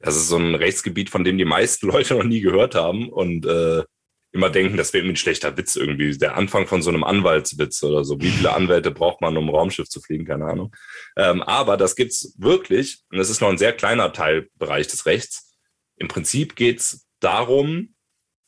Das 0.06 0.16
ist 0.16 0.28
so 0.28 0.38
ein 0.38 0.54
Rechtsgebiet, 0.54 1.10
von 1.10 1.24
dem 1.24 1.40
die 1.40 1.46
meisten 1.46 1.88
Leute 1.92 2.14
noch 2.14 2.24
nie 2.24 2.40
gehört 2.40 2.76
haben 2.76 3.10
und 3.10 3.46
äh, 3.46 3.84
immer 4.32 4.50
denken, 4.50 4.78
das 4.78 4.94
wäre 4.94 5.02
irgendwie 5.02 5.14
ein 5.14 5.18
schlechter 5.18 5.58
Witz 5.58 5.76
irgendwie. 5.76 6.16
Der 6.18 6.38
Anfang 6.38 6.68
von 6.68 6.82
so 6.82 6.90
einem 6.92 7.04
Anwaltswitz 7.04 7.82
oder 7.82 8.04
so. 8.04 8.22
Wie 8.22 8.30
viele 8.30 8.54
Anwälte 8.54 8.92
braucht 8.92 9.22
man, 9.22 9.36
um 9.36 9.50
Raumschiff 9.50 9.90
zu 9.90 10.02
fliegen? 10.02 10.26
Keine 10.26 10.46
Ahnung. 10.46 10.76
Ähm, 11.18 11.42
aber 11.42 11.78
das 11.78 11.96
gibt's 11.96 12.36
wirklich. 12.38 13.00
Und 13.10 13.18
das 13.18 13.30
ist 13.30 13.42
noch 13.42 13.50
ein 13.50 13.58
sehr 13.58 13.74
kleiner 13.74 14.14
Teilbereich 14.14 14.88
des 14.88 15.06
Rechts. 15.06 15.54
Im 15.96 16.08
Prinzip 16.08 16.56
geht's 16.56 17.08
darum, 17.20 17.96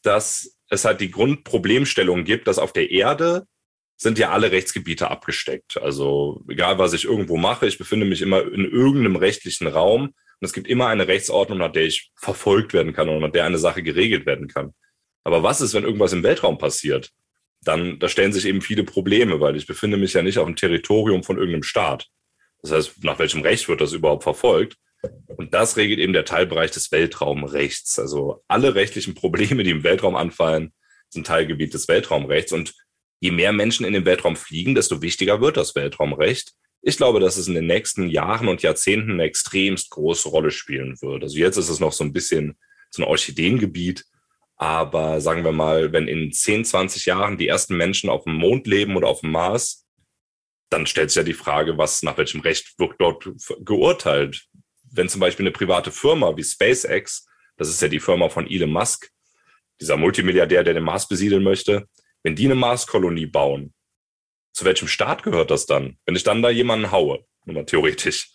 dass 0.03 0.57
es 0.69 0.85
halt 0.85 1.01
die 1.01 1.09
Grundproblemstellung 1.09 2.23
gibt, 2.25 2.47
dass 2.47 2.59
auf 2.59 2.73
der 2.73 2.91
Erde 2.91 3.47
sind 3.95 4.19
ja 4.19 4.29
alle 4.29 4.51
Rechtsgebiete 4.51 5.09
abgesteckt. 5.09 5.81
Also 5.81 6.43
egal, 6.49 6.77
was 6.77 6.93
ich 6.93 7.05
irgendwo 7.05 7.37
mache, 7.37 7.65
ich 7.65 7.79
befinde 7.79 8.05
mich 8.05 8.21
immer 8.21 8.43
in 8.43 8.65
irgendeinem 8.65 9.15
rechtlichen 9.15 9.67
Raum, 9.67 10.13
und 10.39 10.45
es 10.45 10.53
gibt 10.53 10.67
immer 10.67 10.87
eine 10.87 11.07
Rechtsordnung, 11.07 11.57
nach 11.57 11.71
der 11.71 11.83
ich 11.83 12.11
verfolgt 12.15 12.73
werden 12.73 12.93
kann 12.93 13.09
und 13.09 13.19
nach 13.19 13.31
der 13.31 13.45
eine 13.45 13.57
Sache 13.57 13.81
geregelt 13.81 14.25
werden 14.25 14.47
kann. 14.47 14.73
Aber 15.23 15.43
was 15.43 15.61
ist, 15.61 15.73
wenn 15.73 15.83
irgendwas 15.83 16.13
im 16.13 16.23
Weltraum 16.23 16.57
passiert? 16.57 17.11
Dann, 17.61 17.99
da 17.99 18.07
stellen 18.07 18.33
sich 18.33 18.45
eben 18.45 18.61
viele 18.61 18.83
Probleme, 18.83 19.41
weil 19.41 19.55
ich 19.55 19.65
befinde 19.65 19.97
mich 19.97 20.13
ja 20.13 20.21
nicht 20.21 20.37
auf 20.37 20.45
dem 20.45 20.55
Territorium 20.55 21.23
von 21.23 21.37
irgendeinem 21.37 21.63
Staat. 21.63 22.07
Das 22.61 22.71
heißt, 22.71 23.03
nach 23.03 23.19
welchem 23.19 23.41
Recht 23.41 23.67
wird 23.67 23.81
das 23.81 23.93
überhaupt 23.93 24.23
verfolgt? 24.23 24.77
Und 25.27 25.53
das 25.53 25.75
regelt 25.77 25.99
eben 25.99 26.13
der 26.13 26.25
Teilbereich 26.25 26.71
des 26.71 26.91
Weltraumrechts. 26.91 27.99
Also 27.99 28.43
alle 28.47 28.75
rechtlichen 28.75 29.15
Probleme, 29.15 29.63
die 29.63 29.71
im 29.71 29.83
Weltraum 29.83 30.15
anfallen, 30.15 30.71
sind 31.09 31.27
Teilgebiet 31.27 31.73
des 31.73 31.87
Weltraumrechts. 31.87 32.51
Und 32.51 32.73
je 33.19 33.31
mehr 33.31 33.53
Menschen 33.53 33.85
in 33.85 33.93
den 33.93 34.05
Weltraum 34.05 34.35
fliegen, 34.35 34.75
desto 34.75 35.01
wichtiger 35.01 35.41
wird 35.41 35.57
das 35.57 35.75
Weltraumrecht. 35.75 36.53
Ich 36.81 36.97
glaube, 36.97 37.19
dass 37.19 37.37
es 37.37 37.47
in 37.47 37.55
den 37.55 37.67
nächsten 37.67 38.07
Jahren 38.07 38.47
und 38.47 38.61
Jahrzehnten 38.61 39.11
eine 39.11 39.23
extremst 39.23 39.89
große 39.89 40.29
Rolle 40.29 40.51
spielen 40.51 40.95
wird. 41.01 41.23
Also 41.23 41.37
jetzt 41.37 41.57
ist 41.57 41.69
es 41.69 41.79
noch 41.79 41.91
so 41.91 42.03
ein 42.03 42.13
bisschen 42.13 42.57
so 42.89 43.03
ein 43.03 43.07
Orchideengebiet. 43.07 44.05
Aber 44.55 45.21
sagen 45.21 45.43
wir 45.43 45.51
mal, 45.51 45.93
wenn 45.93 46.07
in 46.07 46.31
10, 46.31 46.65
20 46.65 47.05
Jahren 47.05 47.37
die 47.37 47.47
ersten 47.47 47.77
Menschen 47.77 48.09
auf 48.09 48.23
dem 48.23 48.33
Mond 48.33 48.65
leben 48.65 48.95
oder 48.95 49.07
auf 49.07 49.21
dem 49.21 49.31
Mars, 49.31 49.85
dann 50.69 50.85
stellt 50.85 51.11
sich 51.11 51.17
ja 51.17 51.23
die 51.23 51.33
Frage, 51.33 51.77
was 51.77 52.03
nach 52.03 52.17
welchem 52.17 52.41
Recht 52.41 52.77
wird 52.79 52.95
dort 52.99 53.29
geurteilt. 53.63 54.47
Wenn 54.91 55.09
zum 55.09 55.21
Beispiel 55.21 55.45
eine 55.45 55.53
private 55.53 55.91
Firma 55.91 56.35
wie 56.35 56.43
SpaceX, 56.43 57.27
das 57.57 57.69
ist 57.69 57.81
ja 57.81 57.87
die 57.87 57.99
Firma 57.99 58.29
von 58.29 58.49
Elon 58.49 58.71
Musk, 58.71 59.09
dieser 59.79 59.97
Multimilliardär, 59.97 60.63
der 60.63 60.73
den 60.73 60.83
Mars 60.83 61.07
besiedeln 61.07 61.43
möchte, 61.43 61.87
wenn 62.23 62.35
die 62.35 62.45
eine 62.45 62.55
Marskolonie 62.55 63.27
bauen, 63.27 63.73
zu 64.57 64.65
welchem 64.65 64.87
Staat 64.87 65.21
gehört 65.21 65.51
das 65.51 65.67
dann? 65.67 65.97
Wenn 66.07 66.15
ich 66.15 66.23
dann 66.23 66.41
da 66.41 66.49
jemanden 66.49 66.89
haue, 66.91 67.23
nur 67.45 67.57
mal 67.57 67.65
theoretisch. 67.65 68.31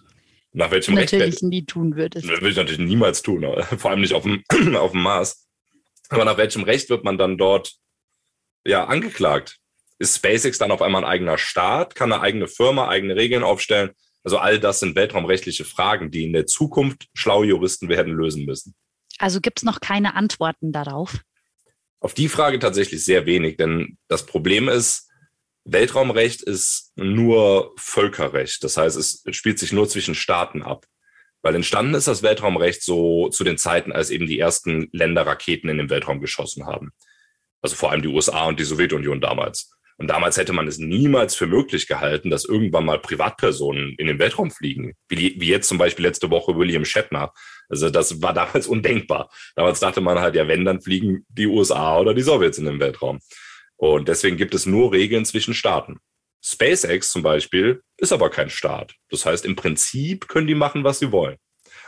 Nach 0.53 0.71
welchem 0.71 0.95
natürlich 0.95 1.35
Recht? 1.35 1.43
nie 1.43 1.65
tun 1.65 1.97
würdest. 1.97 2.25
Das 2.25 2.41
würde 2.41 2.51
ich 2.51 2.57
natürlich 2.57 2.79
niemals 2.79 3.23
tun, 3.23 3.45
vor 3.79 3.91
allem 3.91 4.03
nicht 4.03 4.15
auf 4.15 4.23
dem, 4.23 4.45
auf 4.77 4.93
dem 4.93 5.03
Mars. 5.03 5.49
Aber 6.11 6.25
nach 6.25 6.37
welchem 6.37 6.63
Recht 6.63 6.91
wird 6.91 7.03
man 7.03 7.19
dann 7.19 7.39
dort 7.39 7.75
ja 8.65 8.85
angeklagt? 8.85 9.59
Ist 9.99 10.17
SpaceX 10.17 10.59
dann 10.59 10.71
auf 10.71 10.81
einmal 10.81 11.03
ein 11.03 11.11
eigener 11.11 11.39
Staat? 11.39 11.97
Kann 11.97 12.13
eine 12.13 12.23
eigene 12.23 12.47
Firma 12.47 12.89
eigene 12.89 13.17
Regeln 13.17 13.43
aufstellen? 13.43 13.91
Also 14.23 14.39
all 14.39 14.61
das 14.61 14.79
sind 14.79 14.95
weltraumrechtliche 14.95 15.65
Fragen, 15.65 16.13
die 16.13 16.23
in 16.23 16.33
der 16.33 16.47
Zukunft 16.47 17.09
schlaue 17.15 17.47
Juristen 17.47 17.89
werden 17.89 18.13
lösen 18.13 18.45
müssen. 18.45 18.77
Also 19.19 19.41
gibt 19.41 19.59
es 19.59 19.65
noch 19.65 19.81
keine 19.81 20.15
Antworten 20.15 20.71
darauf? 20.71 21.19
Auf 21.99 22.15
die 22.15 22.29
Frage 22.29 22.61
tatsächlich 22.61 23.05
sehr 23.05 23.27
wenig, 23.27 23.57
denn 23.57 23.99
das 24.07 24.25
Problem 24.25 24.69
ist, 24.69 25.09
Weltraumrecht 25.65 26.43
ist 26.43 26.93
nur 26.97 27.73
Völkerrecht. 27.77 28.65
Das 28.65 28.77
heißt, 28.77 28.97
es 28.97 29.25
spielt 29.31 29.59
sich 29.59 29.73
nur 29.73 29.89
zwischen 29.89 30.15
Staaten 30.15 30.63
ab. 30.63 30.87
Weil 31.43 31.57
entstanden 31.57 31.95
ist 31.95 32.07
das 32.07 32.23
Weltraumrecht 32.23 32.83
so 32.83 33.29
zu 33.29 33.43
den 33.43 33.59
Zeiten, 33.59 33.93
als 33.93 34.11
eben 34.11 34.27
die 34.27 34.39
ersten 34.39 34.89
Länder 34.93 35.27
Raketen 35.27 35.69
in 35.69 35.79
den 35.79 35.91
Weltraum 35.91 36.21
geschossen 36.21 36.67
haben. 36.67 36.93
Also 37.63 37.77
vor 37.77 37.91
allem 37.91 38.03
die 38.03 38.09
USA 38.09 38.47
und 38.47 38.61
die 38.61 38.65
Sowjetunion 38.65 39.21
damals. 39.21 39.73
Und 39.99 40.09
damals 40.09 40.37
hätte 40.37 40.53
man 40.53 40.67
es 40.67 40.79
niemals 40.79 41.35
für 41.35 41.47
möglich 41.47 41.87
gehalten, 41.87 42.31
dass 42.31 42.45
irgendwann 42.45 42.85
mal 42.85 42.99
Privatpersonen 42.99 43.95
in 43.99 44.07
den 44.07 44.19
Weltraum 44.19 44.51
fliegen. 44.51 44.95
Wie, 45.09 45.37
wie 45.39 45.49
jetzt 45.49 45.69
zum 45.69 45.79
Beispiel 45.79 46.05
letzte 46.05 46.31
Woche 46.31 46.57
William 46.57 46.85
Shatner. 46.85 47.33
Also 47.69 47.91
das 47.91 48.23
war 48.23 48.33
damals 48.33 48.67
undenkbar. 48.69 49.31
Damals 49.55 49.81
dachte 49.81 50.01
man 50.01 50.19
halt, 50.19 50.35
ja, 50.35 50.49
wenn, 50.49 50.65
dann 50.65 50.81
fliegen 50.81 51.25
die 51.29 51.47
USA 51.47 51.99
oder 51.99 52.15
die 52.15 52.23
Sowjets 52.23 52.59
in 52.59 52.65
den 52.65 52.81
Weltraum. 52.81 53.21
Und 53.83 54.07
deswegen 54.07 54.37
gibt 54.37 54.55
es 54.55 54.65
nur 54.65 54.93
Regeln 54.93 55.25
zwischen 55.25 55.55
Staaten. 55.55 55.99
SpaceX 56.41 57.11
zum 57.11 57.25
Beispiel 57.25 57.83
ist 57.97 58.13
aber 58.13 58.31
kein 58.31 58.49
Staat. 58.49 58.95
Das 59.11 59.27
heißt, 59.27 59.45
im 59.45 59.57
Prinzip 59.57 60.29
können 60.29 60.47
die 60.47 60.55
machen, 60.55 60.85
was 60.85 61.01
sie 61.01 61.11
wollen. 61.11 61.37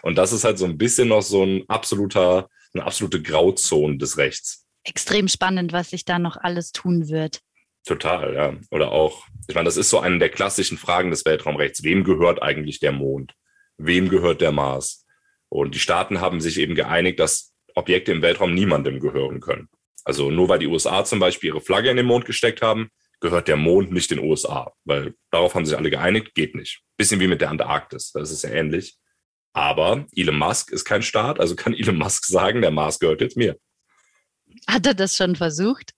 Und 0.02 0.16
das 0.18 0.32
ist 0.32 0.42
halt 0.42 0.58
so 0.58 0.64
ein 0.64 0.76
bisschen 0.76 1.06
noch 1.06 1.22
so 1.22 1.44
ein 1.44 1.62
absoluter, 1.68 2.48
eine 2.74 2.84
absolute 2.84 3.22
Grauzone 3.22 3.96
des 3.96 4.18
Rechts. 4.18 4.66
Extrem 4.82 5.28
spannend, 5.28 5.72
was 5.72 5.90
sich 5.90 6.04
da 6.04 6.18
noch 6.18 6.36
alles 6.36 6.72
tun 6.72 7.10
wird. 7.10 7.38
Total, 7.86 8.34
ja. 8.34 8.56
Oder 8.72 8.90
auch, 8.90 9.28
ich 9.46 9.54
meine, 9.54 9.66
das 9.66 9.76
ist 9.76 9.90
so 9.90 10.00
eine 10.00 10.18
der 10.18 10.30
klassischen 10.30 10.78
Fragen 10.78 11.12
des 11.12 11.24
Weltraumrechts. 11.24 11.84
Wem 11.84 12.02
gehört 12.02 12.42
eigentlich 12.42 12.80
der 12.80 12.90
Mond? 12.90 13.34
Wem 13.78 14.08
gehört 14.08 14.40
der 14.40 14.50
Mars? 14.50 15.06
Und 15.48 15.76
die 15.76 15.80
Staaten 15.80 16.20
haben 16.20 16.40
sich 16.40 16.58
eben 16.58 16.74
geeinigt, 16.74 17.20
dass 17.20 17.54
Objekte 17.76 18.10
im 18.10 18.20
Weltraum 18.20 18.52
niemandem 18.52 18.98
gehören 18.98 19.38
können. 19.38 19.68
Also 20.04 20.30
nur 20.30 20.49
weil 20.49 20.58
die 20.58 20.66
USA 20.66 21.04
zum 21.04 21.18
Beispiel 21.18 21.49
ihre 21.49 21.61
Flagge 21.61 21.90
in 21.90 21.96
den 21.96 22.06
Mond 22.06 22.26
gesteckt 22.26 22.62
haben, 22.62 22.90
gehört 23.20 23.49
der 23.49 23.56
Mond 23.56 23.90
nicht 23.90 24.11
den 24.11 24.18
USA, 24.18 24.73
weil 24.84 25.14
darauf 25.30 25.54
haben 25.54 25.64
sich 25.64 25.76
alle 25.76 25.90
geeinigt, 25.90 26.34
geht 26.34 26.54
nicht. 26.54 26.82
Bisschen 26.96 27.20
wie 27.20 27.26
mit 27.26 27.40
der 27.40 27.50
Antarktis, 27.50 28.12
das 28.12 28.30
ist 28.30 28.44
ja 28.44 28.50
ähnlich. 28.50 28.96
Aber 29.54 30.06
Elon 30.14 30.37
Musk 30.37 30.73
ist 30.73 30.84
kein 30.84 31.02
Staat, 31.02 31.40
also 31.40 31.56
kann 31.56 31.75
Elon 31.75 31.96
Musk 31.96 32.26
sagen, 32.26 32.61
der 32.61 32.70
Mars 32.70 32.99
gehört 32.99 33.20
jetzt 33.20 33.37
mir. 33.37 33.56
Hat 34.68 34.87
er 34.87 34.94
das 34.94 35.16
schon 35.16 35.37
versucht? 35.37 35.92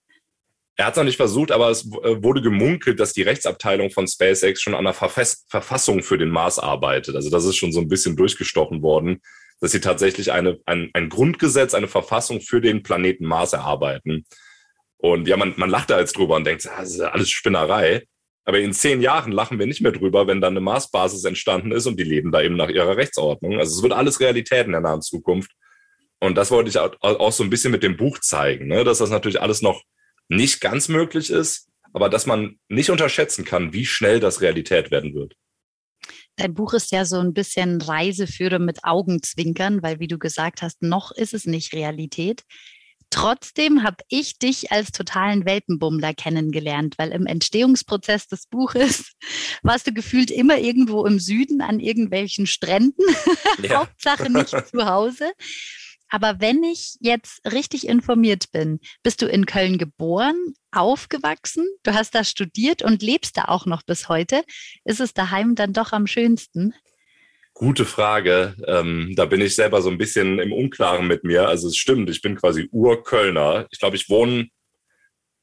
Er 0.77 0.85
hat 0.85 0.93
es 0.93 0.97
noch 0.97 1.03
nicht 1.03 1.17
versucht, 1.17 1.51
aber 1.51 1.69
es 1.69 1.85
äh, 1.85 2.23
wurde 2.23 2.41
gemunkelt, 2.41 2.99
dass 2.99 3.11
die 3.11 3.23
Rechtsabteilung 3.23 3.89
von 3.89 4.07
SpaceX 4.07 4.61
schon 4.61 4.75
an 4.75 4.85
der 4.85 4.93
Verfassung 4.93 6.03
für 6.03 6.19
den 6.19 6.29
Mars 6.29 6.59
arbeitet. 6.59 7.15
Also 7.15 7.31
das 7.31 7.45
ist 7.45 7.55
schon 7.57 7.71
so 7.71 7.81
ein 7.81 7.87
bisschen 7.87 8.15
durchgestochen 8.15 8.83
worden, 8.83 9.21
dass 9.59 9.71
sie 9.71 9.81
tatsächlich 9.81 10.31
eine, 10.31 10.59
ein, 10.65 10.89
ein 10.93 11.09
Grundgesetz, 11.09 11.73
eine 11.73 11.87
Verfassung 11.87 12.41
für 12.41 12.61
den 12.61 12.83
Planeten 12.83 13.25
Mars 13.25 13.53
erarbeiten. 13.53 14.25
Und 14.97 15.27
ja, 15.27 15.37
man, 15.37 15.53
man 15.57 15.69
lacht 15.69 15.89
da 15.89 15.99
jetzt 15.99 16.17
drüber 16.17 16.35
und 16.35 16.45
denkt, 16.45 16.65
das 16.65 16.91
ist 16.91 17.01
alles 17.01 17.29
Spinnerei. 17.29 18.03
Aber 18.45 18.59
in 18.59 18.71
zehn 18.71 19.01
Jahren 19.01 19.31
lachen 19.31 19.59
wir 19.59 19.65
nicht 19.65 19.81
mehr 19.81 19.91
drüber, 19.91 20.25
wenn 20.25 20.39
dann 20.39 20.53
eine 20.53 20.61
Marsbasis 20.61 21.25
entstanden 21.25 21.71
ist 21.71 21.85
und 21.85 21.99
die 21.99 22.05
leben 22.05 22.31
da 22.31 22.41
eben 22.41 22.55
nach 22.55 22.69
ihrer 22.69 22.95
Rechtsordnung. 22.95 23.59
Also 23.59 23.75
es 23.75 23.83
wird 23.83 23.93
alles 23.93 24.19
Realität 24.21 24.65
in 24.65 24.71
der 24.71 24.81
nahen 24.81 25.01
Zukunft. 25.01 25.51
Und 26.19 26.35
das 26.35 26.49
wollte 26.49 26.69
ich 26.69 26.79
auch 26.79 27.31
so 27.31 27.43
ein 27.43 27.49
bisschen 27.49 27.71
mit 27.71 27.83
dem 27.83 27.97
Buch 27.97 28.19
zeigen, 28.19 28.67
ne? 28.67 28.83
dass 28.83 28.99
das 28.99 29.09
natürlich 29.09 29.41
alles 29.41 29.61
noch 29.61 29.83
nicht 30.29 30.61
ganz 30.61 30.87
möglich 30.87 31.29
ist, 31.29 31.67
aber 31.93 32.09
dass 32.09 32.25
man 32.25 32.57
nicht 32.69 32.89
unterschätzen 32.89 33.45
kann, 33.45 33.73
wie 33.73 33.85
schnell 33.85 34.19
das 34.19 34.41
Realität 34.41 34.91
werden 34.91 35.13
wird. 35.13 35.35
Dein 36.37 36.53
Buch 36.53 36.73
ist 36.73 36.91
ja 36.91 37.03
so 37.03 37.19
ein 37.19 37.33
bisschen 37.33 37.81
Reiseführer 37.81 38.59
mit 38.59 38.83
Augenzwinkern, 38.83 39.81
weil 39.81 39.99
wie 39.99 40.07
du 40.07 40.19
gesagt 40.19 40.61
hast, 40.61 40.83
noch 40.83 41.11
ist 41.11 41.33
es 41.33 41.45
nicht 41.45 41.73
Realität. 41.73 42.43
Trotzdem 43.09 43.83
habe 43.83 44.03
ich 44.09 44.37
dich 44.37 44.71
als 44.71 44.91
totalen 44.91 45.45
Welpenbummler 45.45 46.13
kennengelernt, 46.13 46.95
weil 46.97 47.11
im 47.11 47.25
Entstehungsprozess 47.25 48.27
des 48.27 48.47
Buches 48.47 49.13
warst 49.63 49.87
du 49.87 49.93
gefühlt 49.93 50.29
immer 50.29 50.59
irgendwo 50.59 51.05
im 51.05 51.19
Süden 51.19 51.61
an 51.61 51.79
irgendwelchen 51.79 52.45
Stränden, 52.45 53.05
ja. 53.63 53.79
Hauptsache 53.79 54.31
nicht 54.31 54.49
zu 54.67 54.85
Hause. 54.85 55.31
Aber 56.09 56.39
wenn 56.39 56.63
ich 56.63 56.95
jetzt 56.99 57.41
richtig 57.51 57.87
informiert 57.87 58.51
bin, 58.51 58.79
bist 59.03 59.21
du 59.21 59.27
in 59.27 59.45
Köln 59.45 59.77
geboren, 59.77 60.53
aufgewachsen, 60.71 61.67
du 61.83 61.93
hast 61.93 62.15
da 62.15 62.23
studiert 62.23 62.81
und 62.81 63.01
lebst 63.01 63.37
da 63.37 63.45
auch 63.45 63.65
noch 63.65 63.83
bis 63.83 64.09
heute. 64.09 64.43
Ist 64.85 64.99
es 64.99 65.13
daheim 65.13 65.55
dann 65.55 65.73
doch 65.73 65.91
am 65.91 66.07
schönsten? 66.07 66.73
Gute 67.53 67.85
Frage. 67.85 68.55
Ähm, 68.67 69.13
da 69.15 69.25
bin 69.25 69.41
ich 69.41 69.55
selber 69.55 69.81
so 69.81 69.89
ein 69.89 69.97
bisschen 69.97 70.39
im 70.39 70.53
Unklaren 70.53 71.07
mit 71.07 71.23
mir. 71.23 71.47
Also 71.47 71.67
es 71.67 71.75
stimmt, 71.75 72.09
ich 72.09 72.21
bin 72.21 72.35
quasi 72.35 72.69
Urkölner. 72.71 73.67
Ich 73.71 73.79
glaube, 73.79 73.95
ich 73.95 74.09
wohne 74.09 74.47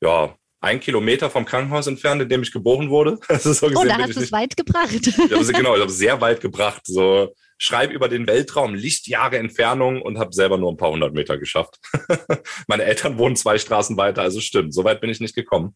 ja 0.00 0.36
ein 0.60 0.80
Kilometer 0.80 1.28
vom 1.28 1.44
Krankenhaus 1.44 1.86
entfernt, 1.86 2.22
in 2.22 2.28
dem 2.28 2.42
ich 2.42 2.52
geboren 2.52 2.88
wurde. 2.88 3.18
Also 3.28 3.52
so 3.52 3.66
gesehen, 3.68 3.82
oh, 3.82 3.88
da 3.88 3.98
hast 3.98 4.16
du 4.16 4.20
es 4.20 4.32
weit 4.32 4.56
gebracht. 4.56 5.06
Ich 5.06 5.18
habe, 5.18 5.52
genau, 5.52 5.74
ich 5.74 5.80
habe 5.82 5.90
sehr 5.90 6.20
weit 6.20 6.40
gebracht. 6.40 6.82
So 6.84 7.34
schreibe 7.58 7.92
über 7.92 8.08
den 8.08 8.26
Weltraum, 8.26 8.74
Lichtjahre 8.74 9.38
Entfernung 9.38 10.02
und 10.02 10.18
habe 10.18 10.32
selber 10.32 10.58
nur 10.58 10.72
ein 10.72 10.76
paar 10.76 10.90
hundert 10.90 11.14
Meter 11.14 11.38
geschafft. 11.38 11.78
Meine 12.66 12.84
Eltern 12.84 13.18
wohnen 13.18 13.36
zwei 13.36 13.58
Straßen 13.58 13.96
weiter, 13.96 14.22
also 14.22 14.40
stimmt, 14.40 14.74
so 14.74 14.84
weit 14.84 15.00
bin 15.00 15.10
ich 15.10 15.20
nicht 15.20 15.34
gekommen. 15.34 15.74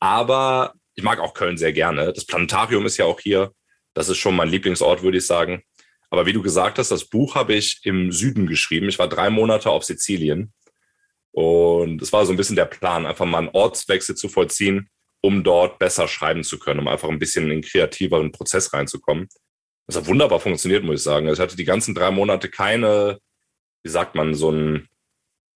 Aber 0.00 0.74
ich 0.94 1.02
mag 1.04 1.18
auch 1.18 1.34
Köln 1.34 1.56
sehr 1.56 1.72
gerne. 1.72 2.12
Das 2.12 2.26
Planetarium 2.26 2.86
ist 2.86 2.96
ja 2.96 3.04
auch 3.04 3.20
hier. 3.20 3.52
Das 3.94 4.08
ist 4.08 4.18
schon 4.18 4.36
mein 4.36 4.48
Lieblingsort, 4.48 5.02
würde 5.02 5.18
ich 5.18 5.26
sagen. 5.26 5.62
Aber 6.10 6.26
wie 6.26 6.32
du 6.32 6.42
gesagt 6.42 6.78
hast, 6.78 6.90
das 6.90 7.06
Buch 7.06 7.34
habe 7.34 7.54
ich 7.54 7.80
im 7.84 8.12
Süden 8.12 8.46
geschrieben. 8.46 8.88
Ich 8.88 8.98
war 8.98 9.08
drei 9.08 9.30
Monate 9.30 9.70
auf 9.70 9.84
Sizilien. 9.84 10.52
Und 11.32 12.00
es 12.00 12.12
war 12.12 12.24
so 12.26 12.32
ein 12.32 12.36
bisschen 12.36 12.54
der 12.54 12.66
Plan, 12.66 13.06
einfach 13.06 13.24
mal 13.24 13.38
einen 13.38 13.48
Ortswechsel 13.48 14.14
zu 14.14 14.28
vollziehen, 14.28 14.88
um 15.20 15.42
dort 15.42 15.80
besser 15.80 16.06
schreiben 16.06 16.44
zu 16.44 16.60
können, 16.60 16.80
um 16.80 16.88
einfach 16.88 17.08
ein 17.08 17.18
bisschen 17.18 17.44
in 17.44 17.50
den 17.50 17.62
kreativeren 17.62 18.30
Prozess 18.30 18.72
reinzukommen. 18.72 19.28
Das 19.86 19.96
hat 19.96 20.06
wunderbar 20.06 20.40
funktioniert, 20.40 20.84
muss 20.84 21.00
ich 21.00 21.02
sagen. 21.02 21.28
Also 21.28 21.42
ich 21.42 21.46
hatte 21.46 21.56
die 21.56 21.64
ganzen 21.64 21.94
drei 21.94 22.10
Monate 22.10 22.48
keine, 22.48 23.18
wie 23.82 23.90
sagt 23.90 24.14
man, 24.14 24.34
so 24.34 24.50
ein, 24.50 24.88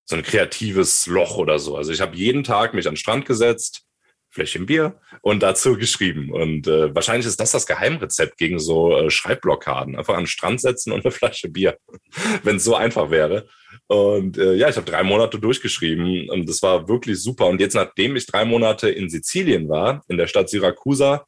so 0.05 0.17
ein 0.17 0.23
kreatives 0.23 1.07
Loch 1.07 1.37
oder 1.37 1.59
so. 1.59 1.77
Also 1.77 1.93
ich 1.93 2.01
habe 2.01 2.17
jeden 2.17 2.45
Tag 2.45 2.75
mich 2.75 2.87
an 2.87 2.95
den 2.95 2.99
Strand 2.99 3.27
gesetzt, 3.27 3.89
Fläschchen 4.31 4.67
Bier 4.67 5.01
und 5.23 5.43
dazu 5.43 5.77
geschrieben. 5.77 6.31
Und 6.31 6.67
äh, 6.67 6.95
wahrscheinlich 6.95 7.27
ist 7.27 7.41
das 7.41 7.53
das 7.53 7.67
Geheimrezept 7.67 8.37
gegen 8.37 8.59
so 8.59 8.97
äh, 8.97 9.11
Schreibblockaden. 9.11 9.97
Einfach 9.97 10.15
an 10.15 10.23
den 10.23 10.27
Strand 10.27 10.61
setzen 10.61 10.93
und 10.93 11.05
eine 11.05 11.13
Flasche 11.13 11.49
Bier, 11.49 11.79
wenn 12.43 12.57
es 12.57 12.65
so 12.65 12.75
einfach 12.75 13.11
wäre. 13.11 13.49
Und 13.87 14.37
äh, 14.37 14.55
ja, 14.55 14.69
ich 14.69 14.77
habe 14.77 14.91
drei 14.91 15.03
Monate 15.03 15.39
durchgeschrieben 15.39 16.29
und 16.29 16.49
das 16.49 16.63
war 16.63 16.89
wirklich 16.89 17.23
super. 17.23 17.47
Und 17.47 17.61
jetzt, 17.61 17.75
nachdem 17.75 18.17
ich 18.17 18.27
drei 18.27 18.45
Monate 18.45 18.91
in 18.91 19.09
Sizilien 19.09 19.69
war, 19.69 20.05
in 20.09 20.19
der 20.19 20.27
Stadt 20.27 20.51
Syrakusa, 20.51 21.27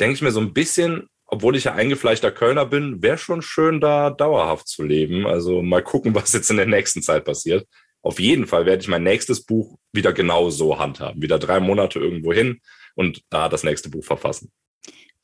denke 0.00 0.14
ich 0.14 0.22
mir 0.22 0.32
so 0.32 0.40
ein 0.40 0.52
bisschen, 0.52 1.08
obwohl 1.26 1.56
ich 1.56 1.64
ja 1.64 1.74
eingefleischter 1.74 2.30
Kölner 2.30 2.66
bin, 2.66 3.02
wäre 3.02 3.18
schon 3.18 3.42
schön, 3.42 3.80
da 3.80 4.10
dauerhaft 4.10 4.68
zu 4.68 4.82
leben. 4.82 5.26
Also 5.26 5.62
mal 5.62 5.82
gucken, 5.82 6.14
was 6.14 6.32
jetzt 6.32 6.50
in 6.50 6.56
der 6.56 6.66
nächsten 6.66 7.02
Zeit 7.02 7.24
passiert. 7.24 7.66
Auf 8.02 8.20
jeden 8.20 8.46
Fall 8.46 8.66
werde 8.66 8.82
ich 8.82 8.88
mein 8.88 9.02
nächstes 9.02 9.44
Buch 9.44 9.78
wieder 9.92 10.12
genau 10.12 10.50
so 10.50 10.78
handhaben. 10.78 11.22
Wieder 11.22 11.38
drei 11.38 11.58
Monate 11.58 11.98
irgendwo 11.98 12.32
hin 12.32 12.60
und 12.94 13.22
da 13.30 13.48
das 13.48 13.64
nächste 13.64 13.90
Buch 13.90 14.04
verfassen. 14.04 14.52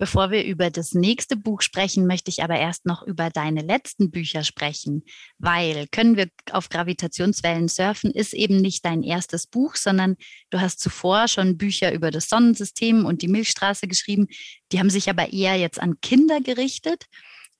Bevor 0.02 0.32
wir 0.32 0.44
über 0.44 0.68
das 0.68 0.94
nächste 0.94 1.36
Buch 1.36 1.62
sprechen, 1.62 2.08
möchte 2.08 2.28
ich 2.28 2.42
aber 2.42 2.58
erst 2.58 2.86
noch 2.86 3.04
über 3.04 3.30
deine 3.30 3.62
letzten 3.62 4.10
Bücher 4.10 4.42
sprechen, 4.42 5.04
weil 5.38 5.86
Können 5.92 6.16
wir 6.16 6.26
auf 6.50 6.68
Gravitationswellen 6.70 7.68
surfen 7.68 8.10
ist 8.10 8.32
eben 8.32 8.56
nicht 8.56 8.84
dein 8.84 9.04
erstes 9.04 9.46
Buch, 9.46 9.76
sondern 9.76 10.16
du 10.50 10.60
hast 10.60 10.80
zuvor 10.80 11.28
schon 11.28 11.56
Bücher 11.56 11.92
über 11.92 12.10
das 12.10 12.28
Sonnensystem 12.28 13.04
und 13.04 13.22
die 13.22 13.28
Milchstraße 13.28 13.86
geschrieben. 13.86 14.26
Die 14.72 14.80
haben 14.80 14.90
sich 14.90 15.08
aber 15.08 15.32
eher 15.32 15.54
jetzt 15.54 15.80
an 15.80 16.00
Kinder 16.00 16.40
gerichtet. 16.40 17.06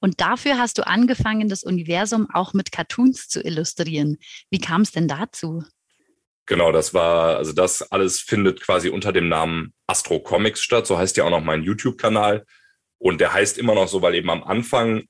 Und 0.01 0.21
dafür 0.21 0.59
hast 0.59 0.79
du 0.79 0.85
angefangen, 0.85 1.49
das 1.49 1.63
Universum 1.63 2.27
auch 2.33 2.55
mit 2.55 2.73
Cartoons 2.73 3.29
zu 3.29 3.41
illustrieren. 3.41 4.17
Wie 4.51 4.59
kam 4.59 4.81
es 4.81 4.91
denn 4.91 5.07
dazu? 5.07 5.63
Genau, 6.47 6.73
das 6.73 6.93
war, 6.93 7.37
also 7.37 7.53
das 7.53 7.83
alles 7.93 8.21
findet 8.21 8.61
quasi 8.61 8.89
unter 8.89 9.13
dem 9.13 9.29
Namen 9.29 9.73
Astro 9.87 10.21
Comics 10.21 10.63
statt. 10.63 10.87
So 10.87 10.99
heißt 10.99 11.17
ja 11.17 11.25
auch 11.25 11.31
noch 11.31 11.45
mein 11.45 11.63
YouTube-Kanal. 11.63 12.45
Und 12.99 13.21
der 13.21 13.33
heißt 13.33 13.59
immer 13.59 13.75
noch 13.75 13.89
so, 13.89 14.03
weil 14.03 14.15
eben 14.15 14.31
am 14.31 14.43
Anfang 14.43 15.05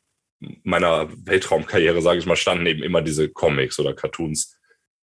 meiner 0.63 1.09
Weltraumkarriere, 1.27 2.03
sage 2.03 2.19
ich 2.19 2.27
mal, 2.27 2.37
standen 2.37 2.67
eben 2.67 2.83
immer 2.83 3.03
diese 3.03 3.29
Comics 3.29 3.79
oder 3.79 3.95
Cartoons. 3.95 4.59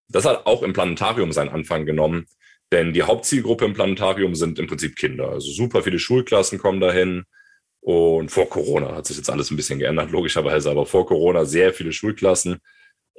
Das 0.07 0.25
hat 0.25 0.45
auch 0.45 0.63
im 0.63 0.74
Planetarium 0.74 1.31
seinen 1.31 1.50
Anfang 1.50 1.86
genommen, 1.86 2.25
denn 2.71 2.93
die 2.93 3.03
Hauptzielgruppe 3.03 3.65
im 3.65 3.74
Planetarium 3.74 4.36
sind 4.36 4.59
im 4.59 4.67
Prinzip 4.67 4.95
Kinder. 4.95 5.29
Also 5.29 5.51
super 5.51 5.83
viele 5.83 6.00
Schulklassen 6.00 6.59
kommen 6.59 6.79
dahin. 6.79 7.24
Und 7.81 8.29
vor 8.29 8.50
Corona 8.50 8.95
hat 8.95 9.05
sich 9.05 9.17
jetzt 9.17 9.29
alles 9.29 9.51
ein 9.51 9.55
bisschen 9.55 9.79
geändert, 9.79 10.12
logischerweise, 10.12 10.69
aber 10.69 10.86
vor 10.86 11.05
Corona 11.05 11.45
sehr 11.45 11.74
viele 11.74 11.93
Schulklassen. 11.93 12.59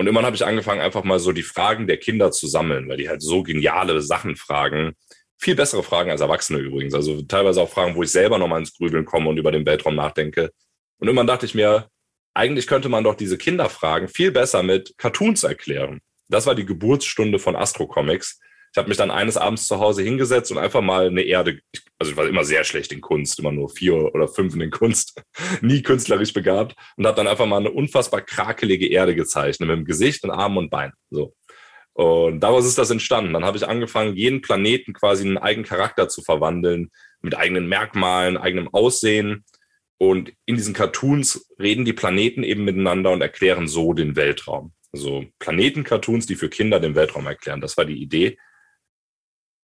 Und 0.00 0.06
irgendwann 0.06 0.24
habe 0.24 0.34
ich 0.34 0.46
angefangen, 0.46 0.80
einfach 0.80 1.04
mal 1.04 1.18
so 1.18 1.30
die 1.30 1.42
Fragen 1.42 1.86
der 1.86 1.98
Kinder 1.98 2.30
zu 2.30 2.46
sammeln, 2.46 2.88
weil 2.88 2.96
die 2.96 3.10
halt 3.10 3.20
so 3.20 3.42
geniale 3.42 4.00
Sachen 4.00 4.34
fragen. 4.34 4.94
Viel 5.36 5.54
bessere 5.54 5.82
Fragen 5.82 6.10
als 6.10 6.22
Erwachsene 6.22 6.58
übrigens. 6.58 6.94
Also 6.94 7.20
teilweise 7.20 7.60
auch 7.60 7.68
Fragen, 7.68 7.94
wo 7.94 8.02
ich 8.02 8.10
selber 8.10 8.38
nochmal 8.38 8.60
ins 8.60 8.72
Grübeln 8.74 9.04
komme 9.04 9.28
und 9.28 9.36
über 9.36 9.52
den 9.52 9.66
Weltraum 9.66 9.96
nachdenke. 9.96 10.52
Und 11.00 11.08
irgendwann 11.08 11.26
dachte 11.26 11.44
ich 11.44 11.54
mir, 11.54 11.90
eigentlich 12.32 12.66
könnte 12.66 12.88
man 12.88 13.04
doch 13.04 13.14
diese 13.14 13.36
Kinderfragen 13.36 14.08
viel 14.08 14.30
besser 14.30 14.62
mit 14.62 14.94
Cartoons 14.96 15.42
erklären. 15.42 16.00
Das 16.30 16.46
war 16.46 16.54
die 16.54 16.64
Geburtsstunde 16.64 17.38
von 17.38 17.54
Astro 17.54 17.86
Comics. 17.86 18.40
Ich 18.72 18.78
habe 18.78 18.88
mich 18.88 18.98
dann 18.98 19.10
eines 19.10 19.36
Abends 19.36 19.66
zu 19.66 19.80
Hause 19.80 20.02
hingesetzt 20.02 20.52
und 20.52 20.58
einfach 20.58 20.80
mal 20.80 21.06
eine 21.08 21.22
Erde, 21.22 21.60
also 21.98 22.12
ich 22.12 22.16
war 22.16 22.28
immer 22.28 22.44
sehr 22.44 22.62
schlecht 22.64 22.92
in 22.92 23.00
Kunst, 23.00 23.38
immer 23.40 23.50
nur 23.50 23.68
vier 23.68 23.94
oder 24.14 24.28
fünf 24.28 24.54
in 24.54 24.70
Kunst, 24.70 25.20
nie 25.60 25.82
künstlerisch 25.82 26.32
begabt 26.32 26.76
und 26.96 27.06
habe 27.06 27.16
dann 27.16 27.28
einfach 27.28 27.46
mal 27.46 27.58
eine 27.58 27.72
unfassbar 27.72 28.20
krakelige 28.20 28.88
Erde 28.88 29.14
gezeichnet 29.14 29.68
mit 29.68 29.78
dem 29.78 29.84
Gesicht 29.84 30.22
und 30.24 30.30
Armen 30.30 30.58
und 30.58 30.70
Beinen. 30.70 30.94
So. 31.10 31.34
Und 31.92 32.40
daraus 32.40 32.64
ist 32.64 32.78
das 32.78 32.90
entstanden. 32.90 33.32
Dann 33.32 33.44
habe 33.44 33.56
ich 33.56 33.66
angefangen, 33.66 34.16
jeden 34.16 34.40
Planeten 34.40 34.92
quasi 34.92 35.22
in 35.24 35.30
einen 35.30 35.38
eigenen 35.38 35.66
Charakter 35.66 36.08
zu 36.08 36.22
verwandeln, 36.22 36.90
mit 37.20 37.36
eigenen 37.36 37.68
Merkmalen, 37.68 38.38
eigenem 38.38 38.68
Aussehen. 38.68 39.44
Und 39.98 40.32
in 40.46 40.56
diesen 40.56 40.72
Cartoons 40.72 41.46
reden 41.58 41.84
die 41.84 41.92
Planeten 41.92 42.42
eben 42.42 42.64
miteinander 42.64 43.10
und 43.10 43.20
erklären 43.20 43.68
so 43.68 43.92
den 43.92 44.16
Weltraum. 44.16 44.72
Also 44.92 45.26
Planeten-Cartoons, 45.40 46.26
die 46.26 46.36
für 46.36 46.48
Kinder 46.48 46.80
den 46.80 46.94
Weltraum 46.94 47.26
erklären. 47.26 47.60
Das 47.60 47.76
war 47.76 47.84
die 47.84 48.00
Idee. 48.00 48.38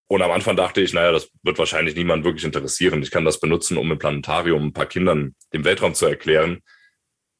Und 0.09 0.23
am 0.23 0.31
Anfang 0.31 0.57
dachte 0.57 0.81
ich, 0.81 0.93
naja, 0.93 1.11
das 1.11 1.31
wird 1.43 1.59
wahrscheinlich 1.59 1.97
niemand 1.97 2.25
wirklich 2.25 2.45
interessieren. 2.45 3.03
Ich 3.03 3.11
kann 3.11 3.25
das 3.25 3.41
benutzen, 3.41 3.77
um 3.77 3.91
im 3.91 3.99
Planetarium 3.99 4.67
ein 4.67 4.73
paar 4.73 4.87
Kindern 4.87 5.35
den 5.53 5.65
Weltraum 5.65 5.95
zu 5.95 6.07
erklären. 6.07 6.63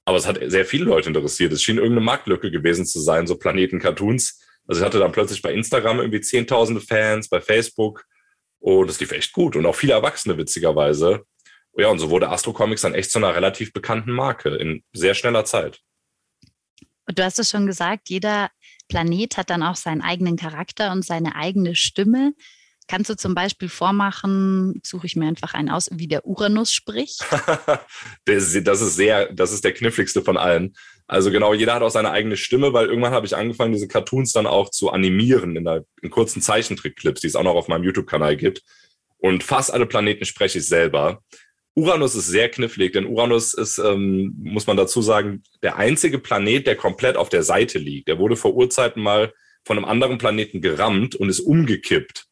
Aber 0.05 0.17
es 0.17 0.27
hat 0.27 0.39
sehr 0.43 0.65
viele 0.65 0.85
Leute 0.85 1.09
interessiert. 1.09 1.53
Es 1.53 1.63
schien 1.63 1.77
irgendeine 1.77 2.05
Marktlücke 2.05 2.51
gewesen 2.51 2.85
zu 2.85 3.01
sein, 3.01 3.27
so 3.27 3.37
Planeten-Cartoons. 3.37 4.43
Also 4.67 4.81
ich 4.81 4.85
hatte 4.85 4.99
dann 4.99 5.13
plötzlich 5.13 5.43
bei 5.43 5.53
Instagram 5.53 5.99
irgendwie 5.99 6.21
zehntausende 6.21 6.81
Fans, 6.81 7.29
bei 7.29 7.41
Facebook. 7.41 8.05
Und 8.59 8.91
es 8.91 8.99
lief 8.99 9.13
echt 9.13 9.33
gut. 9.33 9.55
Und 9.55 9.65
auch 9.67 9.75
viele 9.75 9.93
Erwachsene, 9.93 10.37
witzigerweise. 10.37 11.25
Ja, 11.77 11.89
und 11.89 11.99
so 11.99 12.11
wurde 12.11 12.31
Astro 12.31 12.53
Comics 12.53 12.83
dann 12.83 12.95
echt 12.95 13.11
zu 13.11 13.19
einer 13.19 13.35
relativ 13.35 13.73
bekannten 13.73 14.13
Marke 14.13 14.57
in 14.57 14.83
sehr 14.93 15.15
schneller 15.15 15.45
Zeit. 15.45 15.81
Und 17.07 17.19
du 17.19 17.25
hast 17.25 17.39
es 17.39 17.51
schon 17.51 17.67
gesagt, 17.67 18.09
jeder 18.09 18.51
Planet 18.89 19.37
hat 19.37 19.51
dann 19.51 19.63
auch 19.63 19.77
seinen 19.77 20.03
eigenen 20.03 20.37
Charakter 20.37 20.91
und 20.93 21.05
seine 21.05 21.37
eigene 21.37 21.75
Stimme. 21.75 22.33
Kannst 22.89 23.11
du 23.11 23.17
zum 23.17 23.35
Beispiel 23.35 23.69
vormachen, 23.69 24.81
suche 24.85 25.07
ich 25.07 25.17
mir 25.17 25.27
einfach 25.27 25.55
einen 25.55 25.71
aus, 25.71 25.89
wie 25.93 26.07
der 26.07 26.25
Uranus 26.25 26.73
spricht? 26.73 27.25
das, 28.25 28.55
ist 28.55 28.95
sehr, 28.95 29.33
das 29.33 29.53
ist 29.53 29.65
der 29.65 29.73
kniffligste 29.73 30.23
von 30.23 30.37
allen. 30.37 30.77
Also 31.09 31.31
genau, 31.31 31.53
jeder 31.53 31.75
hat 31.75 31.83
auch 31.83 31.91
seine 31.91 32.11
eigene 32.11 32.37
Stimme, 32.37 32.73
weil 32.73 32.87
irgendwann 32.87 33.13
habe 33.13 33.27
ich 33.27 33.37
angefangen, 33.37 33.73
diese 33.73 33.89
Cartoons 33.89 34.33
dann 34.33 34.47
auch 34.47 34.71
zu 34.71 34.91
animieren 34.91 35.57
in, 35.57 35.65
der, 35.65 35.85
in 36.03 36.11
kurzen 36.11 36.43
Zeichentrickclips, 36.43 37.21
die 37.21 37.27
es 37.29 37.37
auch 37.37 37.45
noch 37.45 37.55
auf 37.55 37.69
meinem 37.69 37.85
YouTube-Kanal 37.85 38.37
gibt. 38.37 38.63
Und 39.19 39.43
fast 39.43 39.73
alle 39.73 39.87
Planeten 39.87 40.25
spreche 40.25 40.59
ich 40.59 40.69
selber. 40.69 41.23
Uranus 41.75 42.15
ist 42.15 42.29
sehr 42.29 42.49
knifflig, 42.49 42.93
denn 42.93 43.07
Uranus 43.07 43.53
ist, 43.53 43.79
ähm, 43.79 44.35
muss 44.39 44.67
man 44.67 44.77
dazu 44.77 45.03
sagen, 45.03 45.43
der 45.63 45.77
einzige 45.77 46.19
Planet, 46.19 46.67
der 46.67 46.77
komplett 46.77 47.17
auf 47.17 47.29
der 47.29 47.43
Seite 47.43 47.79
liegt. 47.79 48.09
Der 48.09 48.19
wurde 48.19 48.37
vor 48.37 48.55
Urzeiten 48.55 49.03
mal 49.03 49.33
von 49.65 49.77
einem 49.77 49.85
anderen 49.85 50.19
Planeten 50.19 50.61
gerammt 50.61 51.17
und 51.17 51.29
ist 51.29 51.41
umgekippt. 51.41 52.26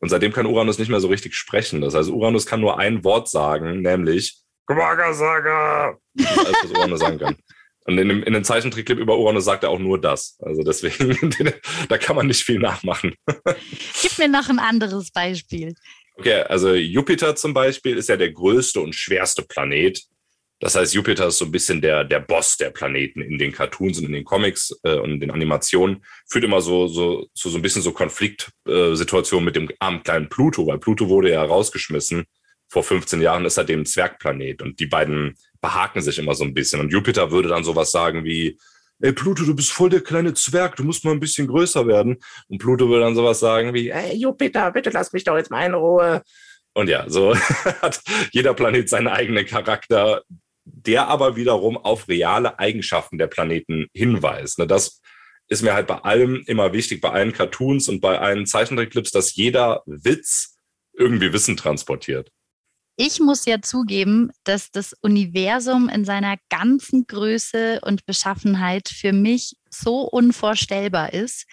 Und 0.00 0.08
seitdem 0.08 0.32
kann 0.32 0.46
Uranus 0.46 0.78
nicht 0.78 0.90
mehr 0.90 1.00
so 1.00 1.08
richtig 1.08 1.34
sprechen. 1.34 1.80
Das 1.80 1.94
heißt, 1.94 2.08
Uranus 2.08 2.46
kann 2.46 2.60
nur 2.60 2.78
ein 2.78 3.04
Wort 3.04 3.28
sagen, 3.28 3.82
nämlich 3.82 4.38
Quaggasaga. 4.66 5.96
Alles, 6.18 6.54
was 6.62 6.70
Uranus 6.70 7.00
sagen 7.00 7.18
kann. 7.18 7.36
Und 7.86 7.96
in 7.96 8.08
dem, 8.08 8.22
in 8.22 8.34
dem 8.34 8.44
Zeichentrickclip 8.44 8.98
über 8.98 9.18
Uranus 9.18 9.46
sagt 9.46 9.64
er 9.64 9.70
auch 9.70 9.78
nur 9.78 9.98
das. 9.98 10.36
Also 10.40 10.62
deswegen, 10.62 11.16
da 11.88 11.96
kann 11.96 12.16
man 12.16 12.26
nicht 12.26 12.44
viel 12.44 12.58
nachmachen. 12.58 13.14
Gib 14.02 14.18
mir 14.18 14.28
noch 14.28 14.50
ein 14.50 14.58
anderes 14.58 15.10
Beispiel. 15.10 15.74
Okay, 16.16 16.42
also 16.42 16.74
Jupiter 16.74 17.34
zum 17.34 17.54
Beispiel 17.54 17.96
ist 17.96 18.10
ja 18.10 18.16
der 18.16 18.30
größte 18.30 18.80
und 18.80 18.94
schwerste 18.94 19.42
Planet. 19.42 20.02
Das 20.60 20.74
heißt, 20.74 20.92
Jupiter 20.94 21.28
ist 21.28 21.38
so 21.38 21.44
ein 21.44 21.52
bisschen 21.52 21.80
der, 21.80 22.02
der 22.04 22.18
Boss 22.18 22.56
der 22.56 22.70
Planeten 22.70 23.20
in 23.20 23.38
den 23.38 23.52
Cartoons 23.52 23.98
und 23.98 24.06
in 24.06 24.12
den 24.12 24.24
Comics 24.24 24.76
äh, 24.82 24.96
und 24.96 25.12
in 25.12 25.20
den 25.20 25.30
Animationen. 25.30 26.04
Führt 26.28 26.44
immer 26.44 26.60
so, 26.60 26.88
so 26.88 27.26
zu 27.34 27.48
so, 27.48 27.58
ein 27.58 27.62
bisschen 27.62 27.82
so 27.82 27.92
Konfliktsituationen 27.92 29.44
mit 29.44 29.54
dem 29.54 29.70
armen 29.78 30.02
kleinen 30.02 30.28
Pluto, 30.28 30.66
weil 30.66 30.78
Pluto 30.78 31.08
wurde 31.08 31.30
ja 31.30 31.42
rausgeschmissen. 31.44 32.24
Vor 32.68 32.82
15 32.82 33.22
Jahren 33.22 33.44
ist 33.44 33.56
er 33.56 33.64
dem 33.64 33.86
Zwergplanet 33.86 34.60
und 34.60 34.80
die 34.80 34.86
beiden 34.86 35.36
behaken 35.60 36.02
sich 36.02 36.18
immer 36.18 36.34
so 36.34 36.44
ein 36.44 36.54
bisschen. 36.54 36.80
Und 36.80 36.92
Jupiter 36.92 37.30
würde 37.30 37.48
dann 37.48 37.64
sowas 37.64 37.92
sagen 37.92 38.24
wie, 38.24 38.58
ey 39.00 39.12
Pluto, 39.12 39.44
du 39.44 39.54
bist 39.54 39.70
voll 39.70 39.90
der 39.90 40.00
kleine 40.00 40.34
Zwerg, 40.34 40.76
du 40.76 40.84
musst 40.84 41.04
mal 41.04 41.12
ein 41.12 41.20
bisschen 41.20 41.46
größer 41.46 41.86
werden. 41.86 42.18
Und 42.48 42.58
Pluto 42.58 42.90
will 42.90 43.00
dann 43.00 43.14
sowas 43.14 43.38
sagen 43.38 43.74
wie, 43.74 43.90
ey 43.90 44.16
Jupiter, 44.16 44.72
bitte 44.72 44.90
lass 44.90 45.12
mich 45.12 45.24
doch 45.24 45.36
jetzt 45.36 45.50
mal 45.50 45.64
in 45.64 45.74
Ruhe. 45.74 46.22
Und 46.74 46.88
ja, 46.88 47.08
so 47.08 47.34
hat 47.82 48.00
jeder 48.32 48.54
Planet 48.54 48.88
seinen 48.88 49.08
eigenen 49.08 49.46
Charakter, 49.46 50.22
der 50.72 51.08
aber 51.08 51.36
wiederum 51.36 51.76
auf 51.76 52.08
reale 52.08 52.58
Eigenschaften 52.58 53.18
der 53.18 53.26
Planeten 53.26 53.86
hinweist. 53.92 54.58
Ne, 54.58 54.66
das 54.66 55.00
ist 55.48 55.62
mir 55.62 55.74
halt 55.74 55.86
bei 55.86 55.98
allem 55.98 56.42
immer 56.46 56.72
wichtig, 56.72 57.00
bei 57.00 57.10
allen 57.10 57.32
Cartoons 57.32 57.88
und 57.88 58.00
bei 58.00 58.18
allen 58.18 58.46
Zeichentrickclips, 58.46 59.10
dass 59.10 59.34
jeder 59.34 59.82
Witz 59.86 60.58
irgendwie 60.92 61.32
Wissen 61.32 61.56
transportiert. 61.56 62.30
Ich 62.96 63.20
muss 63.20 63.46
ja 63.46 63.62
zugeben, 63.62 64.32
dass 64.42 64.72
das 64.72 64.92
Universum 65.02 65.88
in 65.88 66.04
seiner 66.04 66.36
ganzen 66.50 67.06
Größe 67.06 67.80
und 67.82 68.04
Beschaffenheit 68.06 68.88
für 68.88 69.12
mich 69.12 69.56
so 69.70 70.00
unvorstellbar 70.00 71.12
ist, 71.12 71.46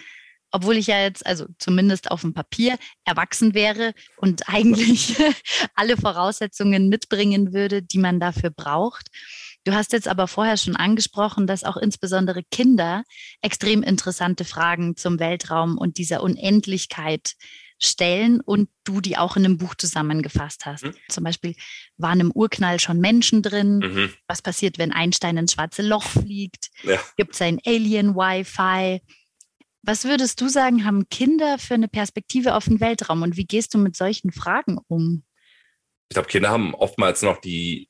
obwohl 0.51 0.77
ich 0.77 0.87
ja 0.87 1.01
jetzt, 1.01 1.25
also 1.25 1.45
zumindest 1.59 2.11
auf 2.11 2.21
dem 2.21 2.33
Papier, 2.33 2.77
erwachsen 3.03 3.53
wäre 3.53 3.93
und 4.17 4.47
eigentlich 4.47 5.15
alle 5.75 5.97
Voraussetzungen 5.97 6.89
mitbringen 6.89 7.53
würde, 7.53 7.81
die 7.81 7.97
man 7.97 8.19
dafür 8.19 8.49
braucht. 8.49 9.09
Du 9.65 9.73
hast 9.73 9.93
jetzt 9.93 10.07
aber 10.07 10.27
vorher 10.27 10.57
schon 10.57 10.75
angesprochen, 10.75 11.47
dass 11.47 11.63
auch 11.63 11.77
insbesondere 11.77 12.43
Kinder 12.51 13.03
extrem 13.41 13.81
interessante 13.81 14.45
Fragen 14.45 14.95
zum 14.95 15.19
Weltraum 15.19 15.77
und 15.77 15.97
dieser 15.97 16.21
Unendlichkeit 16.21 17.33
stellen 17.81 18.41
und 18.41 18.69
du 18.83 19.01
die 19.01 19.17
auch 19.17 19.35
in 19.35 19.45
einem 19.45 19.57
Buch 19.57 19.75
zusammengefasst 19.75 20.65
hast. 20.65 20.85
Mhm. 20.85 20.95
Zum 21.09 21.23
Beispiel, 21.23 21.55
waren 21.97 22.19
im 22.19 22.31
Urknall 22.31 22.79
schon 22.79 22.99
Menschen 22.99 23.41
drin? 23.41 23.79
Mhm. 23.79 24.13
Was 24.27 24.41
passiert, 24.41 24.77
wenn 24.77 24.91
Einstein 24.91 25.37
ins 25.37 25.53
schwarze 25.53 25.81
Loch 25.81 26.03
fliegt? 26.03 26.69
Ja. 26.83 26.99
Gibt 27.17 27.33
es 27.33 27.41
ein 27.41 27.59
Alien-Wi-Fi? 27.65 29.01
Was 29.87 30.05
würdest 30.05 30.41
du 30.41 30.47
sagen, 30.47 30.83
haben 30.83 31.09
Kinder 31.09 31.59
für 31.59 31.75
eine 31.75 31.87
Perspektive 31.87 32.55
auf 32.55 32.65
den 32.65 32.79
Weltraum 32.79 33.21
und 33.21 33.37
wie 33.37 33.45
gehst 33.45 33.73
du 33.75 33.77
mit 33.77 33.95
solchen 33.95 34.31
Fragen 34.31 34.79
um? 34.87 35.23
Ich 36.09 36.15
glaube, 36.15 36.27
Kinder 36.27 36.49
haben 36.49 36.73
oftmals 36.73 37.21
noch 37.21 37.39
die, 37.39 37.87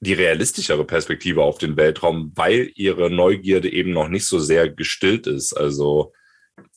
die 0.00 0.12
realistischere 0.12 0.84
Perspektive 0.84 1.42
auf 1.42 1.58
den 1.58 1.76
Weltraum, 1.76 2.32
weil 2.34 2.72
ihre 2.74 3.10
Neugierde 3.10 3.72
eben 3.72 3.92
noch 3.92 4.08
nicht 4.08 4.26
so 4.26 4.40
sehr 4.40 4.68
gestillt 4.68 5.28
ist. 5.28 5.52
Also 5.52 6.12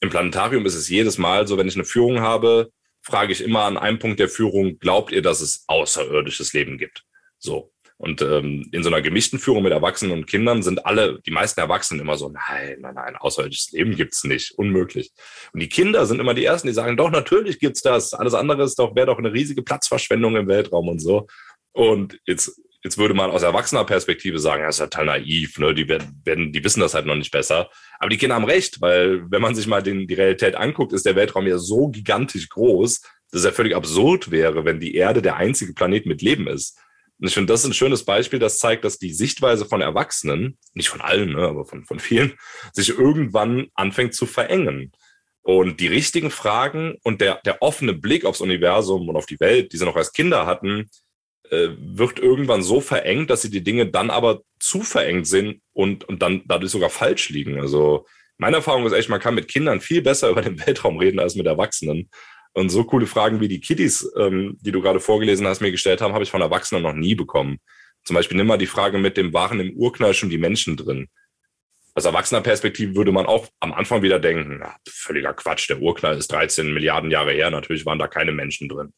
im 0.02 0.12
Planetarium 0.12 0.68
ist 0.68 0.76
es 0.76 0.88
jedes 0.88 1.18
Mal 1.18 1.48
so, 1.48 1.58
wenn 1.58 1.68
ich 1.68 1.76
eine 1.76 1.86
Führung 1.86 2.20
habe, 2.20 2.72
frage 3.02 3.32
ich 3.32 3.44
immer 3.44 3.64
an 3.64 3.78
einem 3.78 3.98
Punkt 3.98 4.20
der 4.20 4.30
Führung, 4.30 4.78
glaubt 4.78 5.12
ihr, 5.12 5.24
dass 5.24 5.42
es 5.42 5.64
außerirdisches 5.68 6.54
Leben 6.54 6.78
gibt? 6.78 7.06
So. 7.40 7.74
Und 7.98 8.22
ähm, 8.22 8.70
in 8.72 8.84
so 8.84 8.90
einer 8.90 9.02
gemischten 9.02 9.40
Führung 9.40 9.64
mit 9.64 9.72
Erwachsenen 9.72 10.12
und 10.12 10.28
Kindern 10.28 10.62
sind 10.62 10.86
alle, 10.86 11.20
die 11.26 11.32
meisten 11.32 11.60
Erwachsenen 11.60 12.02
immer 12.02 12.16
so, 12.16 12.30
nein, 12.30 12.78
nein, 12.80 12.94
nein, 12.94 13.16
außerirdisches 13.16 13.72
Leben 13.72 13.96
gibt's 13.96 14.24
nicht, 14.24 14.52
unmöglich. 14.52 15.12
Und 15.52 15.62
die 15.62 15.70
Kinder 15.70 16.06
sind 16.06 16.20
immer 16.20 16.36
die 16.36 16.46
Ersten, 16.46 16.68
die 16.68 16.74
sagen, 16.74 16.96
doch, 16.96 17.10
natürlich 17.10 17.60
gibt's 17.60 17.82
das. 17.82 18.14
Alles 18.14 18.36
andere 18.36 18.64
ist 18.64 18.78
doch, 18.78 18.96
wäre 18.96 19.08
doch 19.08 19.18
eine 19.18 19.34
riesige 19.34 19.64
Platzverschwendung 19.64 20.36
im 20.36 20.48
Weltraum 20.48 20.88
und 20.90 21.00
so. 21.00 21.26
Und 21.72 22.20
jetzt 22.26 22.62
Jetzt 22.84 22.98
würde 22.98 23.16
man 23.16 23.32
aus 23.32 23.42
erwachsener 23.42 23.84
Perspektive 23.84 24.40
sagen, 24.40 24.64
das 24.64 24.76
ist 24.76 24.80
ja 24.80 24.88
total 24.88 25.08
naiv, 25.08 25.58
ne? 25.58 25.74
die, 25.74 25.90
werden, 25.90 26.54
die 26.54 26.64
wissen 26.64 26.80
das 26.80 26.94
halt 26.94 27.06
noch 27.06 27.16
nicht 27.16 27.32
besser. 27.32 27.70
Aber 28.00 28.10
die 28.10 28.18
Kinder 28.18 28.36
haben 28.36 28.46
recht, 28.46 28.80
weil 28.80 29.30
wenn 29.30 29.42
man 29.42 29.56
sich 29.56 29.68
mal 29.68 29.82
den, 29.82 30.08
die 30.08 30.14
Realität 30.14 30.56
anguckt, 30.56 30.94
ist 30.94 31.06
der 31.06 31.18
Weltraum 31.18 31.48
ja 31.48 31.58
so 31.58 31.90
gigantisch 31.90 32.48
groß, 32.48 33.02
dass 33.32 33.40
es 33.42 33.44
ja 33.44 33.52
völlig 33.52 33.76
absurd 33.76 34.32
wäre, 34.32 34.64
wenn 34.64 34.80
die 34.80 34.96
Erde 34.96 35.22
der 35.22 35.36
einzige 35.38 35.74
Planet 35.74 36.06
mit 36.06 36.22
Leben 36.22 36.48
ist. 36.48 36.78
Und 37.20 37.28
ich 37.28 37.34
finde, 37.34 37.52
das 37.52 37.62
ist 37.62 37.68
ein 37.68 37.74
schönes 37.74 38.06
Beispiel, 38.06 38.40
das 38.40 38.60
zeigt, 38.60 38.86
dass 38.86 39.00
die 39.00 39.14
Sichtweise 39.14 39.66
von 39.66 39.82
Erwachsenen, 39.82 40.58
nicht 40.74 40.90
von 40.90 41.02
allen, 41.02 41.34
ne, 41.34 41.48
aber 41.48 41.66
von, 41.66 41.84
von 41.84 42.00
vielen, 42.00 42.34
sich 42.74 42.90
irgendwann 42.90 43.68
anfängt 43.74 44.14
zu 44.14 44.26
verengen. 44.26 44.92
Und 45.42 45.80
die 45.80 45.88
richtigen 45.88 46.30
Fragen 46.30 46.96
und 47.04 47.22
der, 47.22 47.42
der 47.46 47.62
offene 47.62 47.94
Blick 47.94 48.26
aufs 48.26 48.42
Universum 48.42 49.08
und 49.08 49.16
auf 49.16 49.26
die 49.26 49.40
Welt, 49.40 49.72
die 49.72 49.78
sie 49.78 49.86
noch 49.86 49.96
als 49.96 50.12
Kinder 50.12 50.46
hatten, 50.46 50.90
äh, 51.50 51.70
wird 51.80 52.20
irgendwann 52.20 52.62
so 52.62 52.82
verengt, 52.82 53.30
dass 53.30 53.42
sie 53.42 53.50
die 53.50 53.64
Dinge 53.64 53.90
dann 53.90 54.10
aber 54.10 54.42
zu 54.60 54.82
verengt 54.82 55.28
sind 55.28 55.62
und, 55.74 56.04
und 56.04 56.22
dann 56.22 56.44
dadurch 56.46 56.72
sogar 56.72 56.90
falsch 56.90 57.30
liegen. 57.30 57.60
Also 57.60 58.06
meine 58.38 58.58
Erfahrung 58.58 58.86
ist 58.86 58.94
echt, 58.94 59.10
man 59.10 59.22
kann 59.22 59.36
mit 59.36 59.48
Kindern 59.48 59.82
viel 59.82 60.02
besser 60.02 60.30
über 60.32 60.42
den 60.42 60.60
Weltraum 60.66 60.98
reden 60.98 61.20
als 61.20 61.36
mit 61.36 61.48
Erwachsenen. 61.48 62.10
Und 62.58 62.70
so 62.70 62.86
coole 62.86 63.06
Fragen 63.06 63.40
wie 63.40 63.48
die 63.48 63.60
Kiddies, 63.60 64.12
ähm, 64.18 64.58
die 64.62 64.72
du 64.72 64.82
gerade 64.82 65.00
vorgelesen 65.00 65.46
hast, 65.46 65.62
mir 65.62 65.70
gestellt 65.70 66.02
haben, 66.02 66.16
habe 66.16 66.24
ich 66.24 66.32
von 66.32 66.42
Erwachsenen 66.42 66.82
noch 66.82 66.94
nie 66.94 67.14
bekommen. 67.14 67.60
Zum 68.04 68.16
Beispiel 68.16 68.36
nimm 68.36 68.48
mal 68.48 68.58
die 68.58 68.66
Frage 68.66 68.98
mit 68.98 69.16
dem 69.16 69.32
waren 69.32 69.60
im 69.60 69.74
Urknall 69.78 70.16
schon 70.16 70.32
die 70.32 70.40
Menschen 70.40 70.76
drin. 70.76 71.08
Aus 71.94 72.06
erwachsener 72.06 72.42
Perspektive 72.42 72.96
würde 72.96 73.12
man 73.12 73.28
auch 73.28 73.48
am 73.60 73.74
Anfang 73.74 74.02
wieder 74.02 74.18
denken, 74.20 74.60
ach, 74.64 74.76
völliger 74.90 75.36
Quatsch, 75.36 75.70
der 75.70 75.80
Urknall 75.84 76.18
ist 76.18 76.32
13 76.32 76.74
Milliarden 76.74 77.12
Jahre 77.12 77.32
her, 77.32 77.52
natürlich 77.52 77.86
waren 77.86 78.00
da 78.00 78.08
keine 78.08 78.32
Menschen 78.32 78.68
drin. 78.68 78.92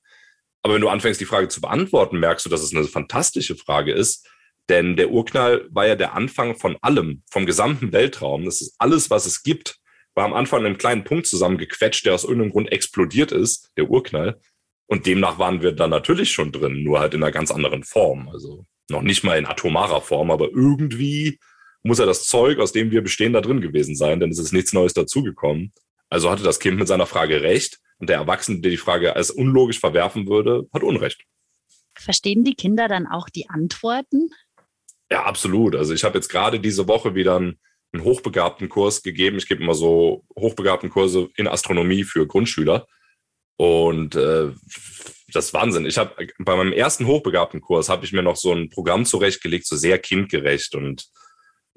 Aber 0.62 0.76
wenn 0.76 0.82
du 0.82 0.88
anfängst, 0.88 1.20
die 1.20 1.26
Frage 1.26 1.50
zu 1.50 1.60
beantworten, 1.60 2.18
merkst 2.18 2.46
du, 2.46 2.50
dass 2.50 2.64
es 2.64 2.74
eine 2.74 2.86
fantastische 2.86 3.58
Frage 3.58 3.92
ist, 3.92 4.26
Denn 4.70 4.96
der 4.96 5.10
Urknall 5.10 5.68
war 5.72 5.86
ja 5.86 5.96
der 5.98 6.14
Anfang 6.14 6.56
von 6.56 6.78
allem, 6.82 7.24
vom 7.30 7.46
gesamten 7.46 7.92
Weltraum. 7.92 8.46
Das 8.46 8.62
ist 8.62 8.76
alles, 8.78 9.10
was 9.10 9.26
es 9.26 9.44
gibt, 9.44 9.79
war 10.20 10.26
am 10.26 10.34
Anfang 10.34 10.60
in 10.60 10.66
einem 10.66 10.78
kleinen 10.78 11.06
Punkt 11.06 11.28
zusammengequetscht, 11.28 12.06
der 12.06 12.14
aus 12.14 12.26
irgendeinem 12.26 12.52
Grund 12.52 12.74
explodiert 12.74 13.32
ist, 13.32 13.72
der 13.78 13.90
Urknall. 13.90 14.42
Und 14.86 15.06
demnach 15.06 15.40
waren 15.40 15.62
wir 15.62 15.72
da 15.72 15.88
natürlich 15.88 16.34
schon 16.34 16.52
drin, 16.52 16.84
nur 16.84 17.00
halt 17.00 17.14
in 17.14 17.24
einer 17.24 17.32
ganz 17.32 17.52
anderen 17.52 17.86
Form. 17.86 18.28
Also 18.28 18.66
noch 18.90 19.02
nicht 19.02 19.24
mal 19.24 19.38
in 19.38 19.46
atomarer 19.46 20.02
Form, 20.02 20.30
aber 20.30 20.50
irgendwie 20.50 21.40
muss 21.84 22.00
ja 22.00 22.06
das 22.06 22.28
Zeug, 22.28 22.60
aus 22.60 22.74
dem 22.74 22.92
wir 22.92 23.02
bestehen, 23.02 23.32
da 23.32 23.40
drin 23.40 23.62
gewesen 23.62 23.96
sein, 23.96 24.20
denn 24.20 24.30
es 24.30 24.40
ist 24.40 24.52
nichts 24.52 24.74
Neues 24.74 24.94
dazugekommen. 24.94 25.72
Also 26.10 26.30
hatte 26.30 26.44
das 26.44 26.60
Kind 26.60 26.78
mit 26.78 26.90
seiner 26.90 27.06
Frage 27.06 27.42
recht 27.42 27.80
und 28.00 28.10
der 28.10 28.18
Erwachsene, 28.18 28.60
der 28.60 28.72
die 28.72 28.78
Frage 28.78 29.16
als 29.16 29.32
unlogisch 29.32 29.80
verwerfen 29.80 30.28
würde, 30.28 30.68
hat 30.74 30.84
Unrecht. 30.84 31.24
Verstehen 31.98 32.44
die 32.44 32.56
Kinder 32.56 32.90
dann 32.90 33.08
auch 33.08 33.30
die 33.30 33.50
Antworten? 33.50 34.32
Ja, 35.10 35.24
absolut. 35.24 35.78
Also 35.78 35.94
ich 35.94 36.04
habe 36.04 36.18
jetzt 36.18 36.28
gerade 36.28 36.60
diese 36.60 36.90
Woche 36.90 37.16
wieder 37.16 37.38
einen, 37.38 37.58
einen 37.92 38.04
hochbegabten 38.04 38.70
Kurs 38.70 39.02
gegeben. 39.02 39.38
Ich 39.38 39.48
gebe 39.48 39.64
immer 39.64 39.74
so 39.74 40.24
hochbegabten 40.38 40.90
Kurse 40.90 41.30
in 41.36 41.48
Astronomie 41.48 42.04
für 42.04 42.28
Grundschüler. 42.28 42.88
Und 43.58 44.16
äh, 44.16 44.52
das 45.34 45.46
ist 45.46 45.54
Wahnsinn. 45.54 45.86
Ich 45.86 45.98
habe 45.98 46.28
bei 46.40 46.56
meinem 46.56 46.74
ersten 46.74 47.06
hochbegabten 47.06 47.62
Kurs 47.62 47.90
habe 47.90 48.06
ich 48.06 48.14
mir 48.14 48.24
noch 48.24 48.38
so 48.38 48.54
ein 48.54 48.70
Programm 48.70 49.06
zurechtgelegt, 49.06 49.68
so 49.68 49.76
sehr 49.76 50.00
kindgerecht 50.00 50.76
und 50.76 51.10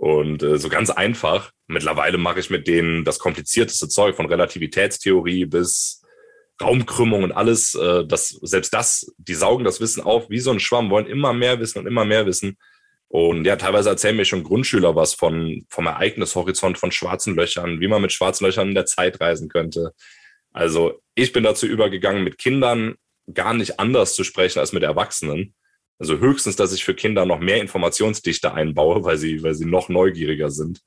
und 0.03 0.43
äh, 0.43 0.59
so 0.59 0.69
ganz 0.69 0.91
einfach. 0.91 1.53
Mittlerweile 1.69 2.19
mache 2.19 2.41
ich 2.41 2.51
mit 2.51 2.67
denen 2.67 3.05
das 3.05 3.21
komplizierteste 3.21 3.89
Zeug 3.89 4.17
von 4.17 4.27
Relativitätstheorie 4.27 5.45
bis 5.45 6.03
Raumkrümmung 6.61 7.23
und 7.23 7.31
alles. 7.31 7.77
Äh, 7.77 8.05
das 8.05 8.31
selbst 8.43 8.75
das, 8.75 9.15
die 9.17 9.35
saugen 9.35 9.65
das 9.65 9.81
Wissen 9.81 10.03
auf 10.03 10.29
wie 10.29 10.41
so 10.41 10.51
ein 10.51 10.59
Schwamm, 10.59 10.91
wollen 10.91 11.07
immer 11.07 11.33
mehr 11.33 11.61
wissen 11.61 11.79
und 11.79 11.87
immer 11.87 12.05
mehr 12.05 12.27
wissen. 12.27 12.59
Und 13.13 13.45
ja, 13.45 13.57
teilweise 13.57 13.91
erzählen 13.91 14.17
mir 14.17 14.25
schon 14.25 14.43
Grundschüler 14.43 14.97
was 14.97 15.13
von, 15.13 15.67
vom 15.69 15.87
Ereignishorizont 15.87 16.79
von 16.79 16.93
schwarzen 16.93 17.37
Löchern, 17.37 17.79
wie 17.79 17.87
man 17.87 18.01
mit 18.01 18.11
schwarzen 18.11 18.47
Löchern 18.47 18.69
in 18.69 18.75
der 18.75 18.87
Zeit 18.87 19.21
reisen 19.21 19.51
könnte. 19.51 19.93
Also 20.51 21.03
ich 21.15 21.35
bin 21.35 21.45
dazu 21.45 21.67
übergegangen, 21.67 22.25
mit 22.25 22.39
Kindern 22.39 22.95
gar 23.35 23.53
nicht 23.53 23.79
anders 23.79 24.15
zu 24.15 24.25
sprechen 24.25 24.61
als 24.61 24.73
mit 24.73 24.83
Erwachsenen. 24.83 25.55
Also 25.99 26.21
höchstens, 26.21 26.57
dass 26.57 26.73
ich 26.73 26.85
für 26.85 26.95
Kinder 26.95 27.27
noch 27.27 27.39
mehr 27.39 27.61
Informationsdichte 27.61 28.55
einbaue, 28.55 29.05
weil 29.05 29.19
sie, 29.19 29.43
weil 29.43 29.55
sie 29.55 29.67
noch 29.67 29.91
neugieriger 29.91 30.51
sind. 30.51 30.81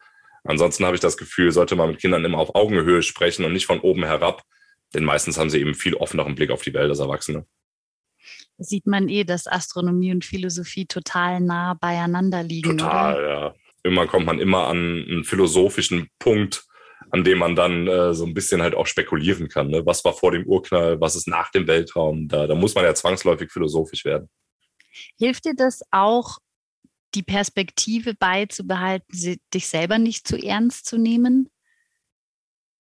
Ansonsten 0.44 0.84
habe 0.84 0.96
ich 0.96 1.02
das 1.02 1.18
Gefühl, 1.18 1.52
sollte 1.52 1.76
man 1.76 1.92
mit 1.92 2.00
Kindern 2.00 2.26
immer 2.26 2.40
auf 2.40 2.56
Augenhöhe 2.56 3.04
sprechen 3.04 3.46
und 3.46 3.54
nicht 3.54 3.68
von 3.68 3.82
oben 3.82 4.04
herab. 4.04 4.42
Denn 4.96 5.04
meistens 5.04 5.38
haben 5.38 5.52
sie 5.52 5.60
eben 5.60 5.76
viel 5.76 5.94
offeneren 5.94 6.34
Blick 6.34 6.50
auf 6.50 6.64
die 6.64 6.74
Welt 6.74 6.90
als 6.90 7.00
Erwachsene 7.00 7.46
sieht 8.58 8.88
man 8.88 9.10
eh, 9.10 9.24
dass 9.24 9.48
Astronomie 9.48 10.12
und 10.12 10.26
Philosophie 10.26 10.86
total 10.86 11.42
nah 11.42 11.74
beieinander 11.74 12.44
liegen. 12.44 12.78
Total, 12.78 13.16
oder? 13.16 13.30
ja. 13.30 13.56
Immer 13.84 14.08
kommt 14.08 14.26
man 14.26 14.40
immer 14.40 14.68
an 14.68 14.78
einen 14.78 15.24
philosophischen 15.24 16.10
Punkt, 16.18 16.66
an 17.12 17.24
dem 17.24 17.38
man 17.38 17.56
dann 17.56 17.88
äh, 17.88 18.14
so 18.14 18.26
ein 18.26 18.34
bisschen 18.34 18.62
halt 18.62 18.74
auch 18.74 18.88
spekulieren 18.88 19.48
kann. 19.48 19.68
Ne? 19.68 19.86
Was 19.86 20.04
war 20.04 20.14
vor 20.14 20.32
dem 20.32 20.46
Urknall, 20.48 21.00
was 21.00 21.16
ist 21.16 21.28
nach 21.28 21.52
dem 21.52 21.68
Weltraum? 21.68 22.28
Da, 22.28 22.48
da 22.48 22.56
muss 22.56 22.74
man 22.74 22.84
ja 22.84 22.96
zwangsläufig 22.96 23.52
philosophisch 23.52 24.04
werden. 24.04 24.30
Hilft 25.18 25.46
dir 25.46 25.54
das 25.56 25.82
auch, 25.92 26.40
die 27.14 27.24
Perspektive 27.24 28.14
beizubehalten, 28.14 29.38
dich 29.54 29.68
selber 29.68 30.00
nicht 30.00 30.28
zu 30.28 30.38
ernst 30.38 30.86
zu 30.86 30.98
nehmen? 30.98 31.50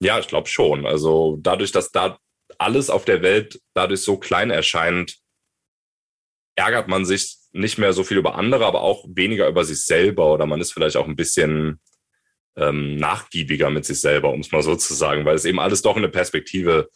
Ja, 0.01 0.19
ich 0.19 0.27
glaube 0.27 0.47
schon. 0.47 0.85
Also 0.85 1.37
dadurch, 1.41 1.71
dass 1.71 1.91
da 1.91 2.17
alles 2.57 2.89
auf 2.89 3.05
der 3.05 3.21
Welt 3.21 3.61
dadurch 3.73 4.01
so 4.01 4.17
klein 4.17 4.51
erscheint, 4.51 5.19
ärgert 6.55 6.87
man 6.87 7.05
sich 7.05 7.37
nicht 7.51 7.77
mehr 7.77 7.93
so 7.93 8.03
viel 8.03 8.17
über 8.17 8.35
andere, 8.35 8.65
aber 8.65 8.81
auch 8.81 9.05
weniger 9.07 9.47
über 9.47 9.63
sich 9.63 9.85
selber 9.85 10.33
oder 10.33 10.45
man 10.45 10.61
ist 10.61 10.73
vielleicht 10.73 10.97
auch 10.97 11.07
ein 11.07 11.15
bisschen 11.15 11.79
ähm, 12.57 12.95
nachgiebiger 12.95 13.69
mit 13.69 13.85
sich 13.85 13.99
selber, 13.99 14.31
um 14.31 14.41
es 14.41 14.51
mal 14.51 14.61
so 14.61 14.75
zu 14.75 14.93
sagen, 14.93 15.25
weil 15.25 15.35
es 15.35 15.45
eben 15.45 15.59
alles 15.59 15.81
doch 15.81 15.95
in 15.95 16.03
eine 16.03 16.11
Perspektive 16.11 16.89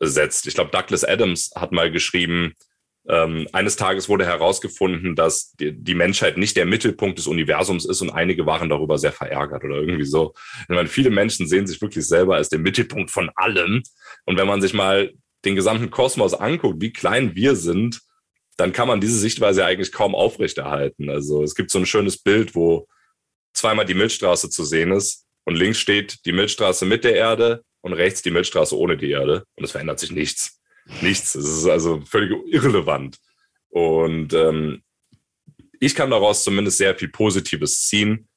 setzt. 0.00 0.46
Ich 0.46 0.54
glaube, 0.54 0.70
Douglas 0.70 1.04
Adams 1.04 1.52
hat 1.54 1.72
mal 1.72 1.90
geschrieben, 1.90 2.54
ähm, 3.06 3.46
eines 3.52 3.76
Tages 3.76 4.08
wurde 4.08 4.24
herausgefunden, 4.24 5.14
dass 5.14 5.52
die, 5.52 5.72
die, 5.72 5.94
Menschheit 5.94 6.38
nicht 6.38 6.56
der 6.56 6.64
Mittelpunkt 6.64 7.18
des 7.18 7.26
Universums 7.26 7.84
ist 7.84 8.00
und 8.00 8.10
einige 8.10 8.46
waren 8.46 8.70
darüber 8.70 8.96
sehr 8.96 9.12
verärgert 9.12 9.62
oder 9.62 9.76
irgendwie 9.76 10.06
so. 10.06 10.32
Ich 10.62 10.68
meine, 10.74 10.88
viele 10.88 11.10
Menschen 11.10 11.46
sehen 11.46 11.66
sich 11.66 11.82
wirklich 11.82 12.06
selber 12.06 12.36
als 12.36 12.48
den 12.48 12.62
Mittelpunkt 12.62 13.10
von 13.10 13.30
allem. 13.36 13.82
Und 14.24 14.38
wenn 14.38 14.46
man 14.46 14.62
sich 14.62 14.72
mal 14.72 15.12
den 15.44 15.54
gesamten 15.54 15.90
Kosmos 15.90 16.32
anguckt, 16.32 16.80
wie 16.80 16.94
klein 16.94 17.34
wir 17.34 17.56
sind, 17.56 18.00
dann 18.56 18.72
kann 18.72 18.88
man 18.88 19.00
diese 19.00 19.18
Sichtweise 19.18 19.64
eigentlich 19.64 19.92
kaum 19.92 20.14
aufrechterhalten. 20.14 21.10
Also 21.10 21.42
es 21.42 21.54
gibt 21.54 21.70
so 21.70 21.78
ein 21.78 21.86
schönes 21.86 22.18
Bild, 22.18 22.54
wo 22.54 22.86
zweimal 23.52 23.84
die 23.84 23.94
Milchstraße 23.94 24.50
zu 24.50 24.64
sehen 24.64 24.92
ist 24.92 25.26
und 25.44 25.56
links 25.56 25.78
steht 25.78 26.24
die 26.24 26.32
Milchstraße 26.32 26.86
mit 26.86 27.04
der 27.04 27.14
Erde 27.14 27.64
und 27.80 27.92
rechts 27.92 28.22
die 28.22 28.30
Milchstraße 28.30 28.76
ohne 28.76 28.96
die 28.96 29.10
Erde 29.10 29.44
und 29.56 29.64
es 29.64 29.72
verändert 29.72 30.00
sich 30.00 30.10
nichts. 30.10 30.60
Nichts. 31.00 31.34
Es 31.34 31.48
ist 31.48 31.66
also 31.66 32.02
völlig 32.02 32.32
irrelevant. 32.46 33.18
Und 33.70 34.32
ähm, 34.34 34.82
ich 35.80 35.94
kann 35.94 36.10
daraus 36.10 36.44
zumindest 36.44 36.78
sehr 36.78 36.94
viel 36.94 37.08
Positives 37.08 37.86
ziehen. 37.86 38.28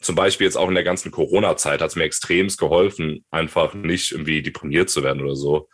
Zum 0.00 0.14
Beispiel 0.14 0.46
jetzt 0.46 0.56
auch 0.56 0.68
in 0.68 0.74
der 0.74 0.84
ganzen 0.84 1.10
Corona-Zeit 1.10 1.80
hat 1.80 1.90
es 1.90 1.96
mir 1.96 2.04
extremst 2.04 2.58
geholfen, 2.58 3.24
einfach 3.30 3.74
nicht 3.74 4.12
irgendwie 4.12 4.42
deprimiert 4.42 4.90
zu 4.90 5.02
werden 5.02 5.22
oder 5.22 5.34
so, 5.34 5.68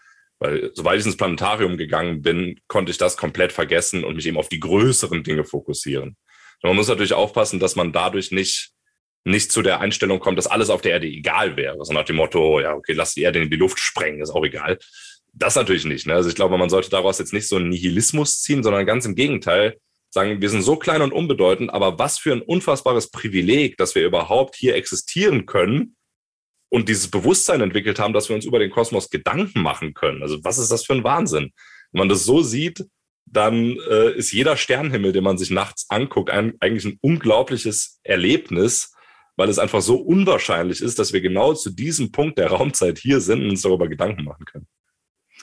weil 0.44 0.70
sobald 0.74 1.00
ich 1.00 1.07
ins 1.07 1.16
Planetarium 1.16 1.78
gegangen 1.78 2.20
bin, 2.20 2.61
konnte 2.68 2.90
ich 2.90 2.98
das 2.98 3.16
komplett 3.16 3.50
vergessen 3.50 4.04
und 4.04 4.16
mich 4.16 4.26
eben 4.26 4.37
auf 4.37 4.50
die 4.50 4.61
größeren 4.61 5.24
Dinge 5.24 5.44
fokussieren. 5.44 6.16
Und 6.62 6.68
man 6.68 6.76
muss 6.76 6.88
natürlich 6.88 7.14
aufpassen, 7.14 7.61
dass 7.61 7.76
man 7.76 7.92
dadurch 7.92 8.30
nicht, 8.30 8.72
nicht 9.24 9.50
zu 9.50 9.62
der 9.62 9.80
Einstellung 9.80 10.20
kommt, 10.20 10.37
dass 10.37 10.46
alles 10.46 10.68
auf 10.68 10.83
der 10.83 10.92
Erde 10.92 11.07
egal 11.07 11.57
wäre. 11.57 11.83
So 11.83 11.94
nach 11.94 12.04
dem 12.04 12.16
Motto, 12.16 12.61
ja, 12.61 12.74
okay, 12.74 12.92
lass 12.92 13.14
die 13.14 13.22
Erde 13.22 13.40
in 13.40 13.48
die 13.48 13.57
Luft 13.57 13.78
sprengen, 13.78 14.20
ist 14.20 14.30
auch 14.30 14.44
egal. 14.44 14.78
Das 15.33 15.57
natürlich 15.57 15.87
nicht. 15.87 16.07
Ne? 16.07 16.14
Also 16.14 16.28
ich 16.28 16.35
glaube, 16.35 16.59
man 16.59 16.68
sollte 16.68 16.90
daraus 16.90 17.18
jetzt 17.18 17.33
nicht 17.33 17.48
so 17.48 17.57
einen 17.57 17.70
Nihilismus 17.70 18.42
ziehen, 18.42 18.62
sondern 18.62 18.85
ganz 18.85 19.07
im 19.07 19.14
Gegenteil 19.14 19.78
sagen, 20.11 20.42
wir 20.42 20.50
sind 20.50 20.62
so 20.62 20.76
klein 20.76 21.00
und 21.00 21.12
unbedeutend, 21.12 21.72
aber 21.72 21.98
was 21.98 22.18
für 22.18 22.33
ein 22.33 22.42
unfassbares 22.42 23.11
Privileg, 23.11 23.78
dass 23.78 23.94
wir 23.94 24.04
überhaupt 24.04 24.57
hier 24.57 24.74
existieren 24.76 25.46
können 25.46 25.96
und 26.74 26.88
dieses 26.88 27.08
Bewusstsein 27.08 27.60
entwickelt 27.60 28.00
haben, 28.00 28.12
dass 28.12 28.28
wir 28.28 28.34
uns 28.34 28.44
über 28.44 28.58
den 28.58 28.72
Kosmos 28.72 29.08
Gedanken 29.08 29.62
machen 29.62 29.94
können. 29.94 30.22
Also 30.22 30.42
was 30.42 30.58
ist 30.58 30.72
das 30.72 30.84
für 30.84 30.94
ein 30.94 31.04
Wahnsinn? 31.04 31.52
Wenn 31.92 32.00
man 32.00 32.08
das 32.08 32.24
so 32.24 32.42
sieht, 32.42 32.84
dann 33.26 33.76
äh, 33.88 34.16
ist 34.16 34.32
jeder 34.32 34.56
Sternenhimmel, 34.56 35.12
den 35.12 35.22
man 35.22 35.38
sich 35.38 35.50
nachts 35.50 35.87
anguckt, 35.88 36.30
ein, 36.30 36.54
eigentlich 36.58 36.84
ein 36.84 36.98
unglaubliches 37.00 38.00
Erlebnis, 38.02 38.92
weil 39.37 39.48
es 39.48 39.60
einfach 39.60 39.82
so 39.82 39.98
unwahrscheinlich 39.98 40.80
ist, 40.80 40.98
dass 40.98 41.12
wir 41.12 41.20
genau 41.20 41.54
zu 41.54 41.70
diesem 41.70 42.10
Punkt 42.10 42.38
der 42.38 42.48
Raumzeit 42.48 42.98
hier 42.98 43.20
sind 43.20 43.44
und 43.44 43.50
uns 43.50 43.62
darüber 43.62 43.87
Gedanken 43.87 44.24
machen 44.24 44.44
können. 44.44 44.66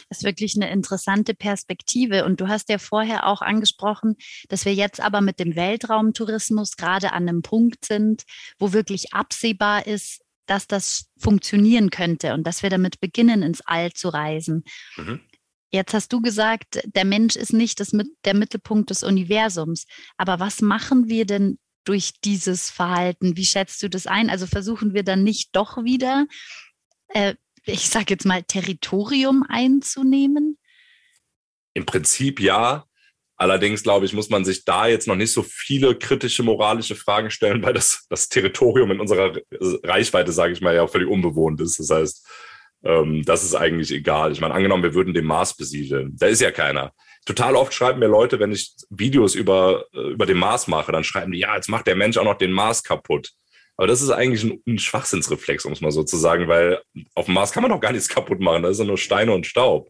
Das 0.10 0.18
ist 0.18 0.26
wirklich 0.26 0.58
eine 0.58 0.70
interessante 0.70 1.34
Perspektive. 1.34 2.26
Und 2.26 2.42
du 2.42 2.50
hast 2.50 2.68
ja 2.68 2.78
vorher 2.78 3.26
auch 3.28 3.42
angesprochen, 3.42 4.18
dass 4.50 4.66
wir 4.66 4.74
jetzt 4.74 5.00
aber 5.00 5.22
mit 5.22 5.40
dem 5.40 5.56
Weltraumtourismus 5.56 6.76
gerade 6.76 7.14
an 7.14 7.30
einem 7.30 7.42
Punkt 7.42 7.86
sind, 7.86 8.24
wo 8.60 8.74
wirklich 8.74 9.14
absehbar 9.14 9.88
ist, 9.88 10.20
dass 10.52 10.68
das 10.68 11.06
funktionieren 11.18 11.92
könnte 11.92 12.34
und 12.34 12.46
dass 12.46 12.62
wir 12.62 12.70
damit 12.70 13.00
beginnen, 13.00 13.42
ins 13.42 13.62
All 13.62 13.94
zu 13.94 14.10
reisen. 14.10 14.66
Mhm. 14.98 15.22
Jetzt 15.72 15.94
hast 15.94 16.12
du 16.12 16.22
gesagt, 16.22 16.82
der 16.86 17.06
Mensch 17.06 17.38
ist 17.38 17.54
nicht 17.54 17.80
das, 17.80 17.96
der 18.26 18.34
Mittelpunkt 18.34 18.90
des 18.90 19.02
Universums. 19.04 19.86
Aber 20.18 20.42
was 20.42 20.62
machen 20.62 21.08
wir 21.08 21.26
denn 21.26 21.58
durch 21.86 22.20
dieses 22.22 22.70
Verhalten? 22.70 23.38
Wie 23.38 23.46
schätzt 23.46 23.82
du 23.82 23.90
das 23.90 24.08
ein? 24.08 24.30
Also 24.30 24.46
versuchen 24.46 24.94
wir 24.94 25.04
dann 25.04 25.24
nicht 25.24 25.56
doch 25.56 25.86
wieder, 25.86 26.28
äh, 27.08 27.36
ich 27.64 27.88
sage 27.88 28.08
jetzt 28.10 28.26
mal, 28.26 28.44
Territorium 28.44 29.46
einzunehmen? 29.48 30.58
Im 31.74 31.86
Prinzip 31.86 32.42
ja. 32.42 32.86
Allerdings, 33.42 33.82
glaube 33.82 34.06
ich, 34.06 34.14
muss 34.14 34.30
man 34.30 34.46
sich 34.46 34.66
da 34.66 34.86
jetzt 34.86 35.08
noch 35.08 35.16
nicht 35.16 35.34
so 35.34 35.42
viele 35.42 35.96
kritische 35.96 36.44
moralische 36.44 36.96
Fragen 36.96 37.32
stellen, 37.32 37.64
weil 37.64 37.74
das, 37.74 38.06
das 38.08 38.30
Territorium 38.30 38.92
in 38.92 39.00
unserer 39.00 39.36
Reichweite, 39.84 40.32
sage 40.32 40.54
ich 40.54 40.62
mal, 40.62 40.76
ja 40.76 40.86
völlig 40.86 41.10
unbewohnt 41.10 41.60
ist. 41.60 41.80
Das 41.80 41.90
heißt, 41.90 42.28
ähm, 42.84 43.24
das 43.26 43.44
ist 43.44 43.56
eigentlich 43.56 43.90
egal. 43.90 44.32
Ich 44.32 44.42
meine, 44.42 44.54
angenommen, 44.54 44.84
wir 44.84 44.94
würden 44.94 45.16
den 45.16 45.26
Mars 45.26 45.58
besiedeln. 45.58 46.16
Da 46.20 46.28
ist 46.28 46.40
ja 46.40 46.52
keiner. 46.52 46.94
Total 47.26 47.56
oft 47.56 47.74
schreiben 47.74 47.98
mir 47.98 48.06
Leute, 48.06 48.40
wenn 48.40 48.52
ich 48.52 48.76
Videos 48.92 49.34
über, 49.34 49.86
äh, 49.92 50.12
über 50.12 50.28
den 50.28 50.38
Mars 50.38 50.68
mache, 50.68 50.92
dann 50.92 51.04
schreiben 51.04 51.32
die, 51.32 51.40
ja, 51.40 51.56
jetzt 51.56 51.68
macht 51.68 51.88
der 51.88 51.96
Mensch 51.96 52.18
auch 52.18 52.26
noch 52.26 52.38
den 52.38 52.52
Mars 52.52 52.84
kaputt. 52.84 53.32
Aber 53.76 53.88
das 53.88 54.04
ist 54.04 54.12
eigentlich 54.12 54.44
ein, 54.44 54.62
ein 54.68 54.78
Schwachsinnsreflex, 54.78 55.66
um 55.66 55.74
es 55.74 55.82
mal 55.82 55.90
so 55.90 56.04
zu 56.04 56.18
sagen, 56.18 56.48
weil 56.48 56.80
auf 57.16 57.26
dem 57.26 57.34
Mars 57.34 57.52
kann 57.52 57.64
man 57.64 57.72
doch 57.72 57.80
gar 57.80 57.92
nichts 57.92 58.08
kaputt 58.08 58.40
machen. 58.40 58.62
Da 58.62 58.70
ist 58.70 58.78
ja 58.78 58.86
nur 58.86 59.00
Steine 59.00 59.34
und 59.34 59.48
Staub. 59.48 59.90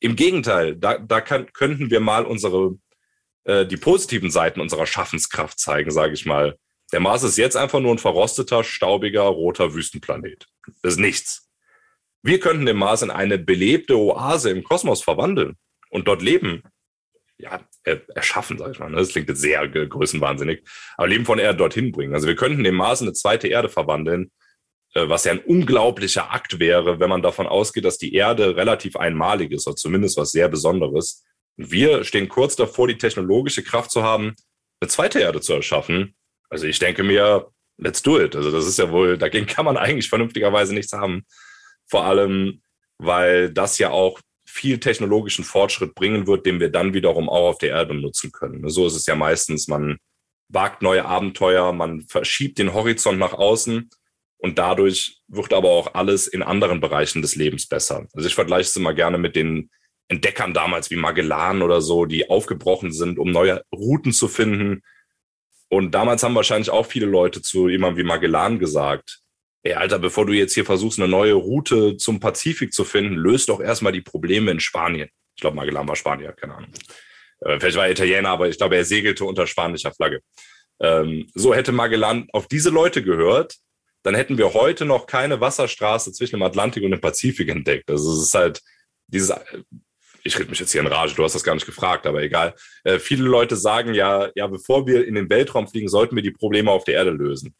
Im 0.00 0.16
Gegenteil, 0.16 0.76
da, 0.76 0.98
da 0.98 1.20
kann, 1.20 1.52
könnten 1.52 1.90
wir 1.90 2.00
mal 2.00 2.24
unsere, 2.24 2.76
äh, 3.44 3.66
die 3.66 3.76
positiven 3.76 4.30
Seiten 4.30 4.60
unserer 4.60 4.86
Schaffenskraft 4.86 5.58
zeigen, 5.58 5.90
sage 5.90 6.14
ich 6.14 6.24
mal. 6.26 6.56
Der 6.92 7.00
Mars 7.00 7.22
ist 7.22 7.36
jetzt 7.36 7.56
einfach 7.56 7.80
nur 7.80 7.92
ein 7.92 7.98
verrosteter, 7.98 8.64
staubiger, 8.64 9.22
roter 9.22 9.74
Wüstenplanet. 9.74 10.48
Das 10.82 10.94
ist 10.94 10.98
nichts. 10.98 11.50
Wir 12.22 12.40
könnten 12.40 12.66
den 12.66 12.76
Mars 12.76 13.02
in 13.02 13.10
eine 13.10 13.38
belebte 13.38 13.96
Oase 13.96 14.50
im 14.50 14.64
Kosmos 14.64 15.02
verwandeln 15.02 15.56
und 15.90 16.08
dort 16.08 16.22
leben. 16.22 16.62
Ja, 17.38 17.60
erschaffen, 18.14 18.58
sag 18.58 18.72
ich 18.72 18.78
mal. 18.78 18.90
Ne? 18.90 18.96
Das 18.96 19.10
klingt 19.10 19.28
jetzt 19.28 19.40
sehr 19.40 19.66
größenwahnsinnig. 19.68 20.62
Aber 20.96 21.08
Leben 21.08 21.24
von 21.24 21.38
Erde 21.38 21.56
dorthin 21.56 21.92
bringen. 21.92 22.12
Also 22.12 22.26
wir 22.26 22.36
könnten 22.36 22.64
dem 22.64 22.74
Mars 22.74 23.00
eine 23.00 23.12
zweite 23.14 23.48
Erde 23.48 23.70
verwandeln, 23.70 24.24
äh, 24.24 24.30
was 24.94 25.24
ja 25.24 25.32
ein 25.32 25.38
unglaublicher 25.38 26.32
Akt 26.32 26.58
wäre, 26.58 26.98
wenn 26.98 27.08
man 27.08 27.22
davon 27.22 27.46
ausgeht, 27.46 27.84
dass 27.84 27.98
die 27.98 28.14
Erde 28.14 28.56
relativ 28.56 28.96
einmalig 28.96 29.52
ist 29.52 29.66
oder 29.66 29.76
zumindest 29.76 30.16
was 30.16 30.32
sehr 30.32 30.48
Besonderes. 30.48 31.24
Und 31.56 31.70
wir 31.70 32.04
stehen 32.04 32.28
kurz 32.28 32.56
davor, 32.56 32.88
die 32.88 32.98
technologische 32.98 33.62
Kraft 33.62 33.90
zu 33.90 34.02
haben, 34.02 34.34
eine 34.80 34.88
zweite 34.88 35.20
Erde 35.20 35.40
zu 35.40 35.52
erschaffen. 35.52 36.14
Also 36.48 36.66
ich 36.66 36.78
denke 36.78 37.04
mir, 37.04 37.48
let's 37.76 38.02
do 38.02 38.20
it. 38.20 38.34
Also 38.34 38.50
das 38.50 38.66
ist 38.66 38.78
ja 38.78 38.90
wohl, 38.90 39.16
dagegen 39.16 39.46
kann 39.46 39.64
man 39.64 39.76
eigentlich 39.76 40.08
vernünftigerweise 40.08 40.74
nichts 40.74 40.92
haben. 40.92 41.24
Vor 41.88 42.04
allem, 42.04 42.62
weil 42.98 43.52
das 43.52 43.78
ja 43.78 43.90
auch 43.90 44.20
viel 44.44 44.80
technologischen 44.80 45.44
Fortschritt 45.44 45.94
bringen 45.94 46.26
wird, 46.26 46.44
den 46.46 46.58
wir 46.58 46.70
dann 46.70 46.94
wiederum 46.94 47.28
auch 47.28 47.50
auf 47.50 47.58
der 47.58 47.70
Erde 47.70 47.94
nutzen 47.94 48.32
können. 48.32 48.68
So 48.68 48.88
ist 48.88 48.96
es 48.96 49.06
ja 49.06 49.14
meistens, 49.14 49.68
man 49.68 49.98
wagt 50.48 50.82
neue 50.82 51.04
Abenteuer, 51.04 51.72
man 51.72 52.00
verschiebt 52.08 52.58
den 52.58 52.74
Horizont 52.74 53.20
nach 53.20 53.32
außen 53.32 53.88
und 54.40 54.58
dadurch 54.58 55.20
wird 55.28 55.52
aber 55.52 55.70
auch 55.70 55.94
alles 55.94 56.26
in 56.26 56.42
anderen 56.42 56.80
Bereichen 56.80 57.22
des 57.22 57.36
Lebens 57.36 57.66
besser. 57.66 58.06
Also 58.14 58.26
ich 58.26 58.34
vergleiche 58.34 58.68
es 58.68 58.76
immer 58.76 58.94
gerne 58.94 59.18
mit 59.18 59.36
den 59.36 59.70
Entdeckern 60.08 60.54
damals 60.54 60.90
wie 60.90 60.96
Magellan 60.96 61.62
oder 61.62 61.80
so, 61.80 62.06
die 62.06 62.28
aufgebrochen 62.28 62.92
sind, 62.92 63.18
um 63.18 63.30
neue 63.30 63.62
Routen 63.72 64.12
zu 64.12 64.28
finden. 64.28 64.82
Und 65.68 65.92
damals 65.92 66.22
haben 66.22 66.34
wahrscheinlich 66.34 66.70
auch 66.70 66.86
viele 66.86 67.06
Leute 67.06 67.42
zu 67.42 67.68
jemandem 67.68 67.98
wie 68.04 68.08
Magellan 68.08 68.58
gesagt, 68.58 69.20
ey 69.62 69.74
Alter, 69.74 69.98
bevor 69.98 70.26
du 70.26 70.32
jetzt 70.32 70.54
hier 70.54 70.64
versuchst, 70.64 70.98
eine 70.98 71.08
neue 71.08 71.34
Route 71.34 71.96
zum 71.96 72.18
Pazifik 72.18 72.72
zu 72.72 72.84
finden, 72.84 73.14
löst 73.14 73.50
doch 73.50 73.60
erstmal 73.60 73.92
die 73.92 74.00
Probleme 74.00 74.50
in 74.50 74.58
Spanien. 74.58 75.10
Ich 75.36 75.42
glaube, 75.42 75.56
Magellan 75.56 75.86
war 75.86 75.96
Spanier, 75.96 76.32
keine 76.32 76.54
Ahnung. 76.56 76.72
Äh, 77.42 77.60
vielleicht 77.60 77.76
war 77.76 77.84
er 77.84 77.92
Italiener, 77.92 78.30
aber 78.30 78.48
ich 78.48 78.58
glaube, 78.58 78.76
er 78.76 78.84
segelte 78.84 79.24
unter 79.24 79.46
spanischer 79.46 79.92
Flagge. 79.92 80.20
Ähm, 80.80 81.30
so 81.34 81.54
hätte 81.54 81.72
Magellan 81.72 82.26
auf 82.32 82.48
diese 82.48 82.70
Leute 82.70 83.02
gehört, 83.02 83.56
dann 84.02 84.14
hätten 84.14 84.38
wir 84.38 84.54
heute 84.54 84.84
noch 84.84 85.06
keine 85.06 85.40
Wasserstraße 85.40 86.12
zwischen 86.12 86.36
dem 86.36 86.42
Atlantik 86.42 86.82
und 86.84 86.90
dem 86.90 87.00
Pazifik 87.00 87.48
entdeckt. 87.48 87.90
Also 87.90 88.12
es 88.12 88.22
ist 88.22 88.34
halt 88.34 88.62
dieses, 89.08 89.32
ich 90.22 90.38
rede 90.38 90.50
mich 90.50 90.60
jetzt 90.60 90.72
hier 90.72 90.80
in 90.80 90.86
Rage, 90.86 91.14
du 91.14 91.24
hast 91.24 91.34
das 91.34 91.44
gar 91.44 91.54
nicht 91.54 91.66
gefragt, 91.66 92.06
aber 92.06 92.22
egal. 92.22 92.54
Äh, 92.84 92.98
viele 92.98 93.24
Leute 93.24 93.56
sagen 93.56 93.94
ja, 93.94 94.30
ja, 94.34 94.46
bevor 94.46 94.86
wir 94.86 95.06
in 95.06 95.14
den 95.14 95.28
Weltraum 95.28 95.68
fliegen, 95.68 95.88
sollten 95.88 96.16
wir 96.16 96.22
die 96.22 96.30
Probleme 96.30 96.70
auf 96.70 96.84
der 96.84 96.94
Erde 96.94 97.10
lösen. 97.10 97.54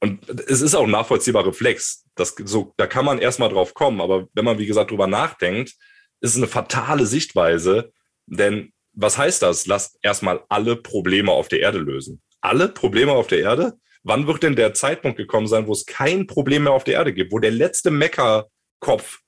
Und 0.00 0.28
es 0.28 0.60
ist 0.60 0.74
auch 0.74 0.84
ein 0.84 0.90
nachvollziehbarer 0.90 1.48
Reflex. 1.48 2.04
Das, 2.14 2.34
so, 2.44 2.72
da 2.76 2.86
kann 2.86 3.04
man 3.04 3.18
erstmal 3.18 3.48
drauf 3.48 3.74
kommen. 3.74 4.00
Aber 4.00 4.28
wenn 4.32 4.44
man, 4.44 4.58
wie 4.58 4.66
gesagt, 4.66 4.90
drüber 4.90 5.06
nachdenkt, 5.06 5.74
ist 6.20 6.30
es 6.30 6.36
eine 6.36 6.46
fatale 6.46 7.04
Sichtweise. 7.04 7.92
Denn 8.26 8.72
was 8.92 9.18
heißt 9.18 9.42
das? 9.42 9.66
Lasst 9.66 9.98
erstmal 10.02 10.44
alle 10.48 10.76
Probleme 10.76 11.32
auf 11.32 11.48
der 11.48 11.60
Erde 11.60 11.78
lösen. 11.78 12.22
Alle 12.40 12.68
Probleme 12.68 13.12
auf 13.12 13.26
der 13.26 13.40
Erde? 13.40 13.78
Wann 14.02 14.26
wird 14.26 14.42
denn 14.42 14.56
der 14.56 14.74
Zeitpunkt 14.74 15.16
gekommen 15.16 15.46
sein, 15.46 15.66
wo 15.66 15.72
es 15.72 15.86
kein 15.86 16.26
Problem 16.26 16.64
mehr 16.64 16.72
auf 16.72 16.84
der 16.84 16.94
Erde 16.94 17.12
gibt, 17.12 17.32
wo 17.32 17.38
der 17.38 17.50
letzte 17.50 17.90
Meckerkopf 17.90 19.18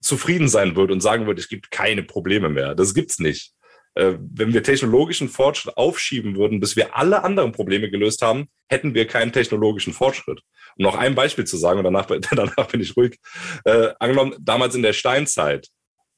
zufrieden 0.00 0.48
sein 0.48 0.76
wird 0.76 0.90
und 0.90 1.00
sagen 1.00 1.26
wird, 1.26 1.38
es 1.38 1.48
gibt 1.48 1.70
keine 1.70 2.02
Probleme 2.02 2.48
mehr? 2.48 2.74
Das 2.74 2.94
gibt's 2.94 3.18
nicht. 3.18 3.52
Äh, 3.94 4.14
wenn 4.20 4.54
wir 4.54 4.62
technologischen 4.62 5.28
Fortschritt 5.28 5.76
aufschieben 5.76 6.36
würden, 6.36 6.60
bis 6.60 6.76
wir 6.76 6.96
alle 6.96 7.24
anderen 7.24 7.52
Probleme 7.52 7.90
gelöst 7.90 8.22
haben, 8.22 8.48
hätten 8.68 8.94
wir 8.94 9.06
keinen 9.06 9.32
technologischen 9.32 9.92
Fortschritt. 9.92 10.40
Um 10.76 10.84
noch 10.84 10.96
ein 10.96 11.16
Beispiel 11.16 11.44
zu 11.44 11.56
sagen, 11.56 11.78
und 11.78 11.84
danach, 11.84 12.06
danach 12.30 12.68
bin 12.68 12.80
ich 12.80 12.96
ruhig. 12.96 13.18
Äh, 13.64 13.88
angenommen, 13.98 14.36
damals 14.40 14.74
in 14.76 14.82
der 14.82 14.92
Steinzeit 14.92 15.68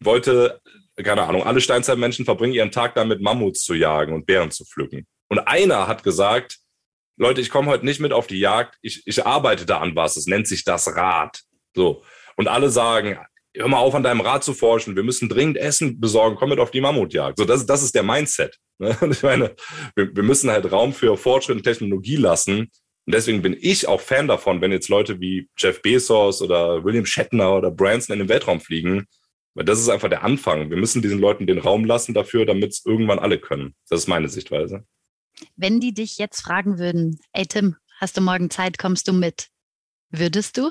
wollte, 0.01 0.61
keine 1.03 1.23
Ahnung, 1.23 1.45
alle 1.45 1.61
Steinzeitmenschen 1.61 2.27
verbringen 2.27 2.53
ihren 2.53 2.71
Tag 2.71 2.95
damit, 2.95 3.23
Mammuts 3.23 3.63
zu 3.65 3.75
jagen 3.75 4.13
und 4.13 4.27
Bären 4.27 4.51
zu 4.51 4.65
pflücken. 4.65 5.07
Und 5.29 5.39
einer 5.39 5.89
hat 5.89 6.03
gesagt, 6.03 6.59
Leute, 7.17 7.41
ich 7.41 7.51
komme 7.51 7.71
heute 7.71 7.85
nicht 7.85 8.01
mit 8.01 8.13
auf 8.13 8.27
die 8.27 8.41
Jagd, 8.41 8.77
ich, 8.83 9.03
ich 9.07 9.25
arbeite 9.25 9.67
da 9.67 9.79
an 9.79 9.95
was, 9.95 10.17
es 10.17 10.27
nennt 10.27 10.47
sich 10.47 10.65
das 10.65 10.95
Rad. 10.97 11.43
So. 11.75 12.03
Und 12.37 12.49
alle 12.49 12.71
sagen, 12.71 13.19
hör 13.55 13.69
mal 13.69 13.79
auf, 13.79 13.95
an 13.95 14.03
deinem 14.03 14.21
Rad 14.21 14.45
zu 14.45 14.55
forschen, 14.55 14.97
wir 14.97 15.03
müssen 15.03 15.29
dringend 15.29 15.57
Essen 15.59 16.01
besorgen, 16.01 16.37
komm 16.37 16.51
mit 16.51 16.59
auf 16.59 16.71
die 16.71 16.81
Mammutjagd. 16.81 17.39
So, 17.39 17.45
das, 17.45 17.67
das 17.67 17.83
ist 17.83 17.95
der 17.95 18.03
Mindset. 18.03 18.59
Ne? 18.79 18.97
Ich 19.13 19.23
meine, 19.23 19.55
wir, 19.95 20.17
wir 20.17 20.23
müssen 20.25 20.51
halt 20.51 20.73
Raum 20.73 20.93
für 20.93 21.17
Fortschritt 21.17 21.59
und 21.59 21.63
Technologie 21.63 22.17
lassen. 22.17 22.63
Und 23.07 23.15
deswegen 23.15 23.41
bin 23.41 23.57
ich 23.61 23.87
auch 23.87 24.01
Fan 24.01 24.27
davon, 24.27 24.61
wenn 24.61 24.73
jetzt 24.73 24.89
Leute 24.89 25.21
wie 25.21 25.49
Jeff 25.57 25.83
Bezos 25.83 26.43
oder 26.43 26.83
William 26.83 27.07
Shatner 27.07 27.55
oder 27.55 27.71
Branson 27.71 28.15
in 28.15 28.21
den 28.21 28.29
Weltraum 28.29 28.61
fliegen, 28.61 29.07
weil 29.55 29.65
das 29.65 29.79
ist 29.79 29.89
einfach 29.89 30.09
der 30.09 30.25
Anfang. 30.25 30.71
Wir 30.71 30.79
müssen 30.79 31.01
diesen 31.01 31.21
Leuten 31.21 31.47
den 31.47 31.59
Raum 31.59 31.85
lassen 31.85 32.13
dafür, 32.13 32.45
damit 32.45 32.71
es 32.73 32.85
irgendwann 32.85 33.21
alle 33.21 33.39
können. 33.39 33.77
Das 33.89 34.01
ist 34.01 34.09
meine 34.09 34.29
Sichtweise. 34.29 34.85
Wenn 35.57 35.81
die 35.81 35.95
dich 35.95 36.19
jetzt 36.19 36.41
fragen 36.41 36.79
würden, 36.79 37.19
ey 37.33 37.47
Tim, 37.47 37.77
hast 38.01 38.17
du 38.17 38.21
morgen 38.21 38.51
Zeit, 38.51 38.79
kommst 38.79 39.09
du 39.09 39.13
mit? 39.13 39.49
Würdest 40.11 40.59
du? 40.59 40.71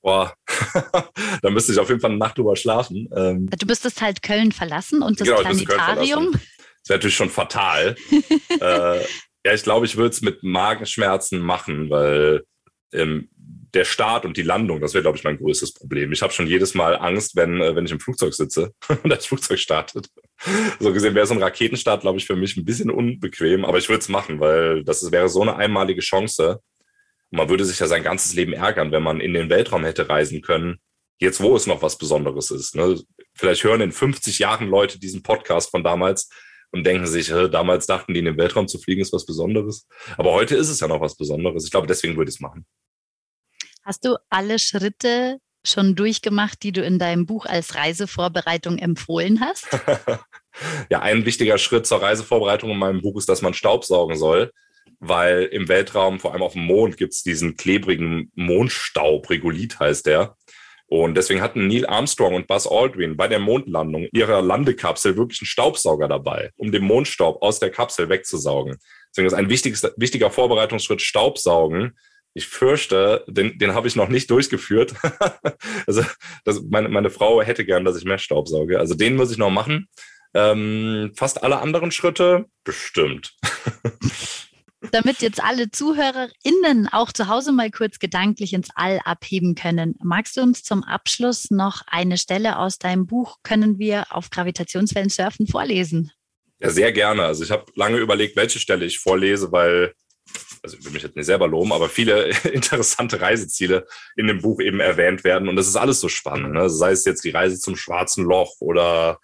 Boah, 0.00 0.32
da 1.42 1.50
müsste 1.50 1.72
ich 1.72 1.78
auf 1.78 1.88
jeden 1.88 2.00
Fall 2.00 2.10
eine 2.10 2.18
Nacht 2.18 2.38
drüber 2.38 2.56
schlafen. 2.56 3.08
Ähm, 3.14 3.48
du 3.50 3.66
müsstest 3.66 4.00
halt 4.00 4.22
Köln 4.22 4.52
verlassen 4.52 5.02
und 5.02 5.20
das 5.20 5.28
genau, 5.28 5.40
Planetarium. 5.40 6.32
Das 6.32 6.88
wäre 6.88 6.98
natürlich 6.98 7.16
schon 7.16 7.30
fatal. 7.30 7.96
äh, 8.60 9.00
ja, 9.44 9.54
ich 9.54 9.62
glaube, 9.62 9.86
ich 9.86 9.96
würde 9.96 10.10
es 10.10 10.22
mit 10.22 10.42
Magenschmerzen 10.42 11.40
machen, 11.40 11.90
weil 11.90 12.44
ähm, 12.92 13.28
der 13.74 13.84
Start 13.84 14.24
und 14.24 14.36
die 14.36 14.42
Landung, 14.42 14.80
das 14.80 14.94
wäre, 14.94 15.02
glaube 15.02 15.18
ich, 15.18 15.24
mein 15.24 15.38
größtes 15.38 15.74
Problem. 15.74 16.12
Ich 16.12 16.22
habe 16.22 16.32
schon 16.32 16.46
jedes 16.46 16.74
Mal 16.74 16.96
Angst, 16.96 17.36
wenn, 17.36 17.60
äh, 17.60 17.74
wenn 17.76 17.84
ich 17.84 17.92
im 17.92 18.00
Flugzeug 18.00 18.34
sitze 18.34 18.72
und 19.02 19.10
das 19.10 19.26
Flugzeug 19.26 19.58
startet. 19.58 20.08
So 20.80 20.92
gesehen 20.92 21.14
wäre 21.14 21.26
so 21.26 21.34
ein 21.34 21.42
Raketenstart, 21.42 22.02
glaube 22.02 22.18
ich, 22.18 22.26
für 22.26 22.36
mich 22.36 22.56
ein 22.56 22.64
bisschen 22.64 22.90
unbequem, 22.90 23.64
aber 23.64 23.78
ich 23.78 23.88
würde 23.88 24.00
es 24.00 24.08
machen, 24.08 24.40
weil 24.40 24.84
das 24.84 25.10
wäre 25.10 25.28
so 25.28 25.42
eine 25.42 25.56
einmalige 25.56 26.00
Chance. 26.00 26.60
Man 27.30 27.48
würde 27.48 27.64
sich 27.64 27.78
ja 27.78 27.86
sein 27.86 28.02
ganzes 28.02 28.34
Leben 28.34 28.52
ärgern, 28.52 28.92
wenn 28.92 29.02
man 29.02 29.20
in 29.20 29.34
den 29.34 29.50
Weltraum 29.50 29.84
hätte 29.84 30.08
reisen 30.08 30.40
können, 30.40 30.78
jetzt 31.18 31.40
wo 31.40 31.56
es 31.56 31.66
noch 31.66 31.82
was 31.82 31.98
Besonderes 31.98 32.50
ist. 32.50 32.74
Ne? 32.74 33.00
Vielleicht 33.34 33.64
hören 33.64 33.80
in 33.80 33.92
50 33.92 34.38
Jahren 34.38 34.68
Leute 34.68 34.98
diesen 34.98 35.22
Podcast 35.22 35.70
von 35.70 35.84
damals 35.84 36.30
und 36.70 36.84
denken 36.84 37.06
sich, 37.06 37.28
damals 37.28 37.86
dachten 37.86 38.14
die, 38.14 38.20
in 38.20 38.26
den 38.26 38.36
Weltraum 38.36 38.68
zu 38.68 38.78
fliegen 38.78 39.00
ist 39.00 39.12
was 39.12 39.26
Besonderes. 39.26 39.86
Aber 40.16 40.32
heute 40.32 40.54
ist 40.54 40.68
es 40.68 40.80
ja 40.80 40.88
noch 40.88 41.00
was 41.00 41.16
Besonderes. 41.16 41.64
Ich 41.64 41.70
glaube, 41.70 41.86
deswegen 41.86 42.16
würde 42.16 42.30
ich 42.30 42.36
es 42.36 42.40
machen. 42.40 42.66
Hast 43.84 44.04
du 44.04 44.16
alle 44.28 44.58
Schritte 44.58 45.38
schon 45.64 45.94
durchgemacht, 45.94 46.62
die 46.62 46.72
du 46.72 46.82
in 46.82 46.98
deinem 46.98 47.26
Buch 47.26 47.46
als 47.46 47.74
Reisevorbereitung 47.74 48.78
empfohlen 48.78 49.40
hast? 49.40 49.66
ja, 50.90 51.00
ein 51.00 51.24
wichtiger 51.24 51.58
Schritt 51.58 51.86
zur 51.86 52.02
Reisevorbereitung 52.02 52.70
in 52.70 52.78
meinem 52.78 53.02
Buch 53.02 53.16
ist, 53.16 53.28
dass 53.28 53.42
man 53.42 53.54
Staub 53.54 53.84
saugen 53.84 54.16
soll 54.16 54.52
weil 55.00 55.44
im 55.44 55.68
Weltraum, 55.68 56.18
vor 56.18 56.32
allem 56.32 56.42
auf 56.42 56.54
dem 56.54 56.64
Mond, 56.64 56.96
gibt 56.96 57.12
es 57.12 57.22
diesen 57.22 57.56
klebrigen 57.56 58.30
Mondstaub, 58.34 59.28
Regolith 59.30 59.78
heißt 59.78 60.06
der. 60.06 60.36
Und 60.86 61.16
deswegen 61.16 61.42
hatten 61.42 61.68
Neil 61.68 61.86
Armstrong 61.86 62.34
und 62.34 62.46
Buzz 62.46 62.66
Aldrin 62.66 63.16
bei 63.16 63.28
der 63.28 63.38
Mondlandung 63.38 64.08
ihrer 64.12 64.40
Landekapsel 64.40 65.16
wirklich 65.16 65.42
einen 65.42 65.46
Staubsauger 65.46 66.08
dabei, 66.08 66.50
um 66.56 66.72
den 66.72 66.82
Mondstaub 66.82 67.42
aus 67.42 67.58
der 67.58 67.70
Kapsel 67.70 68.08
wegzusaugen. 68.08 68.78
Deswegen 69.10 69.26
ist 69.26 69.34
ein 69.34 69.50
wichtiger 69.50 70.30
Vorbereitungsschritt 70.30 71.02
Staubsaugen. 71.02 71.98
Ich 72.38 72.46
fürchte, 72.46 73.24
den, 73.26 73.58
den 73.58 73.74
habe 73.74 73.88
ich 73.88 73.96
noch 73.96 74.08
nicht 74.08 74.30
durchgeführt. 74.30 74.94
also 75.88 76.04
das, 76.44 76.62
meine, 76.62 76.88
meine 76.88 77.10
Frau 77.10 77.42
hätte 77.42 77.64
gern, 77.64 77.84
dass 77.84 77.96
ich 77.96 78.04
mehr 78.04 78.18
Staub 78.18 78.46
sauge. 78.46 78.78
Also 78.78 78.94
den 78.94 79.16
muss 79.16 79.32
ich 79.32 79.38
noch 79.38 79.50
machen. 79.50 79.88
Ähm, 80.34 81.12
fast 81.16 81.42
alle 81.42 81.58
anderen 81.58 81.90
Schritte 81.90 82.46
bestimmt. 82.62 83.34
damit 84.92 85.20
jetzt 85.20 85.42
alle 85.42 85.70
ZuhörerInnen 85.72 86.88
auch 86.92 87.10
zu 87.12 87.26
Hause 87.26 87.50
mal 87.50 87.72
kurz 87.72 87.98
gedanklich 87.98 88.52
ins 88.52 88.68
All 88.76 89.00
abheben 89.04 89.56
können, 89.56 89.96
magst 90.00 90.36
du 90.36 90.42
uns 90.42 90.62
zum 90.62 90.84
Abschluss 90.84 91.50
noch 91.50 91.82
eine 91.88 92.18
Stelle 92.18 92.58
aus 92.58 92.78
deinem 92.78 93.06
Buch 93.06 93.38
Können 93.42 93.78
wir 93.80 94.06
auf 94.10 94.30
Gravitationswellen 94.30 95.10
surfen 95.10 95.48
vorlesen? 95.48 96.12
Ja, 96.60 96.70
sehr 96.70 96.92
gerne. 96.92 97.24
Also 97.24 97.42
ich 97.42 97.50
habe 97.50 97.66
lange 97.74 97.98
überlegt, 97.98 98.36
welche 98.36 98.58
Stelle 98.60 98.84
ich 98.84 99.00
vorlese, 99.00 99.50
weil, 99.50 99.94
also 100.62 100.76
ich 100.76 100.84
will 100.84 100.92
mich 100.92 101.02
jetzt 101.02 101.16
nicht 101.16 101.26
selber 101.26 101.48
loben, 101.48 101.72
aber 101.72 101.88
viele 101.88 102.28
interessante 102.52 103.20
Reiseziele 103.20 103.86
in 104.16 104.26
dem 104.26 104.40
Buch 104.40 104.60
eben 104.60 104.80
erwähnt 104.80 105.24
werden. 105.24 105.48
Und 105.48 105.56
das 105.56 105.68
ist 105.68 105.76
alles 105.76 106.00
so 106.00 106.08
spannend. 106.08 106.54
Ne? 106.54 106.68
Sei 106.70 106.90
es 106.92 107.04
jetzt 107.04 107.24
die 107.24 107.30
Reise 107.30 107.58
zum 107.58 107.76
Schwarzen 107.76 108.24
Loch 108.24 108.56
oder 108.60 109.18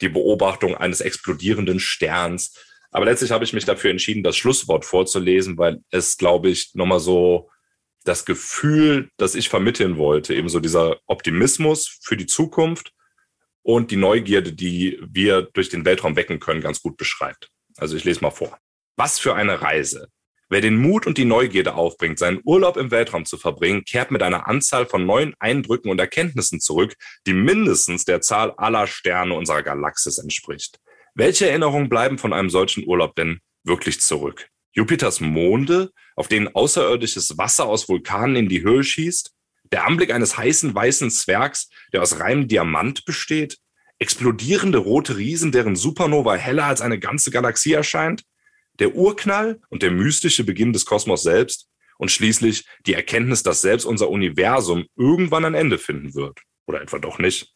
die 0.00 0.08
Beobachtung 0.08 0.76
eines 0.76 1.00
explodierenden 1.00 1.80
Sterns 1.80 2.54
aber 2.90 3.04
letztlich 3.04 3.30
habe 3.30 3.44
ich 3.44 3.52
mich 3.52 3.64
dafür 3.64 3.90
entschieden, 3.90 4.22
das 4.22 4.36
Schlusswort 4.36 4.84
vorzulesen, 4.84 5.56
weil 5.58 5.82
es, 5.90 6.16
glaube 6.16 6.50
ich, 6.50 6.74
nochmal 6.74 7.00
so 7.00 7.50
das 8.04 8.24
Gefühl, 8.24 9.10
das 9.16 9.34
ich 9.34 9.48
vermitteln 9.48 9.96
wollte, 9.96 10.34
eben 10.34 10.48
so 10.48 10.58
dieser 10.58 10.98
Optimismus 11.06 11.98
für 12.02 12.16
die 12.16 12.26
Zukunft 12.26 12.92
und 13.62 13.90
die 13.90 13.96
Neugierde, 13.96 14.52
die 14.52 14.98
wir 15.02 15.42
durch 15.42 15.68
den 15.68 15.84
Weltraum 15.84 16.16
wecken 16.16 16.40
können, 16.40 16.62
ganz 16.62 16.82
gut 16.82 16.96
beschreibt. 16.96 17.50
Also 17.76 17.96
ich 17.96 18.04
lese 18.04 18.22
mal 18.22 18.30
vor. 18.30 18.58
Was 18.96 19.18
für 19.18 19.34
eine 19.34 19.62
Reise. 19.62 20.08
Wer 20.52 20.60
den 20.60 20.76
Mut 20.76 21.06
und 21.06 21.16
die 21.16 21.24
Neugierde 21.24 21.74
aufbringt, 21.74 22.18
seinen 22.18 22.40
Urlaub 22.42 22.76
im 22.76 22.90
Weltraum 22.90 23.24
zu 23.24 23.38
verbringen, 23.38 23.84
kehrt 23.84 24.10
mit 24.10 24.20
einer 24.20 24.48
Anzahl 24.48 24.84
von 24.84 25.06
neuen 25.06 25.32
Eindrücken 25.38 25.92
und 25.92 26.00
Erkenntnissen 26.00 26.58
zurück, 26.58 26.94
die 27.24 27.34
mindestens 27.34 28.04
der 28.04 28.20
Zahl 28.20 28.52
aller 28.56 28.88
Sterne 28.88 29.34
unserer 29.34 29.62
Galaxis 29.62 30.18
entspricht. 30.18 30.80
Welche 31.14 31.48
Erinnerungen 31.48 31.88
bleiben 31.88 32.18
von 32.18 32.32
einem 32.32 32.50
solchen 32.50 32.84
Urlaub 32.84 33.14
denn 33.14 33.38
wirklich 33.62 34.00
zurück? 34.00 34.48
Jupiters 34.72 35.20
Monde, 35.20 35.92
auf 36.16 36.26
denen 36.26 36.48
außerirdisches 36.48 37.38
Wasser 37.38 37.66
aus 37.66 37.88
Vulkanen 37.88 38.34
in 38.34 38.48
die 38.48 38.62
Höhe 38.62 38.82
schießt? 38.82 39.32
Der 39.70 39.86
Anblick 39.86 40.12
eines 40.12 40.36
heißen 40.36 40.74
weißen 40.74 41.12
Zwergs, 41.12 41.68
der 41.92 42.02
aus 42.02 42.18
reinem 42.18 42.48
Diamant 42.48 43.04
besteht? 43.04 43.58
Explodierende 44.00 44.78
rote 44.78 45.16
Riesen, 45.16 45.52
deren 45.52 45.76
Supernova 45.76 46.34
heller 46.34 46.64
als 46.64 46.80
eine 46.80 46.98
ganze 46.98 47.30
Galaxie 47.30 47.72
erscheint? 47.72 48.24
Der 48.80 48.94
Urknall 48.94 49.60
und 49.68 49.82
der 49.82 49.90
mystische 49.90 50.42
Beginn 50.42 50.72
des 50.72 50.84
Kosmos 50.84 51.22
selbst? 51.22 51.68
Und 51.98 52.10
schließlich 52.10 52.64
die 52.86 52.94
Erkenntnis, 52.94 53.42
dass 53.42 53.60
selbst 53.60 53.84
unser 53.84 54.08
Universum 54.08 54.86
irgendwann 54.96 55.44
ein 55.44 55.54
Ende 55.54 55.76
finden 55.76 56.14
wird. 56.14 56.40
Oder 56.66 56.80
etwa 56.80 56.98
doch 56.98 57.18
nicht. 57.18 57.52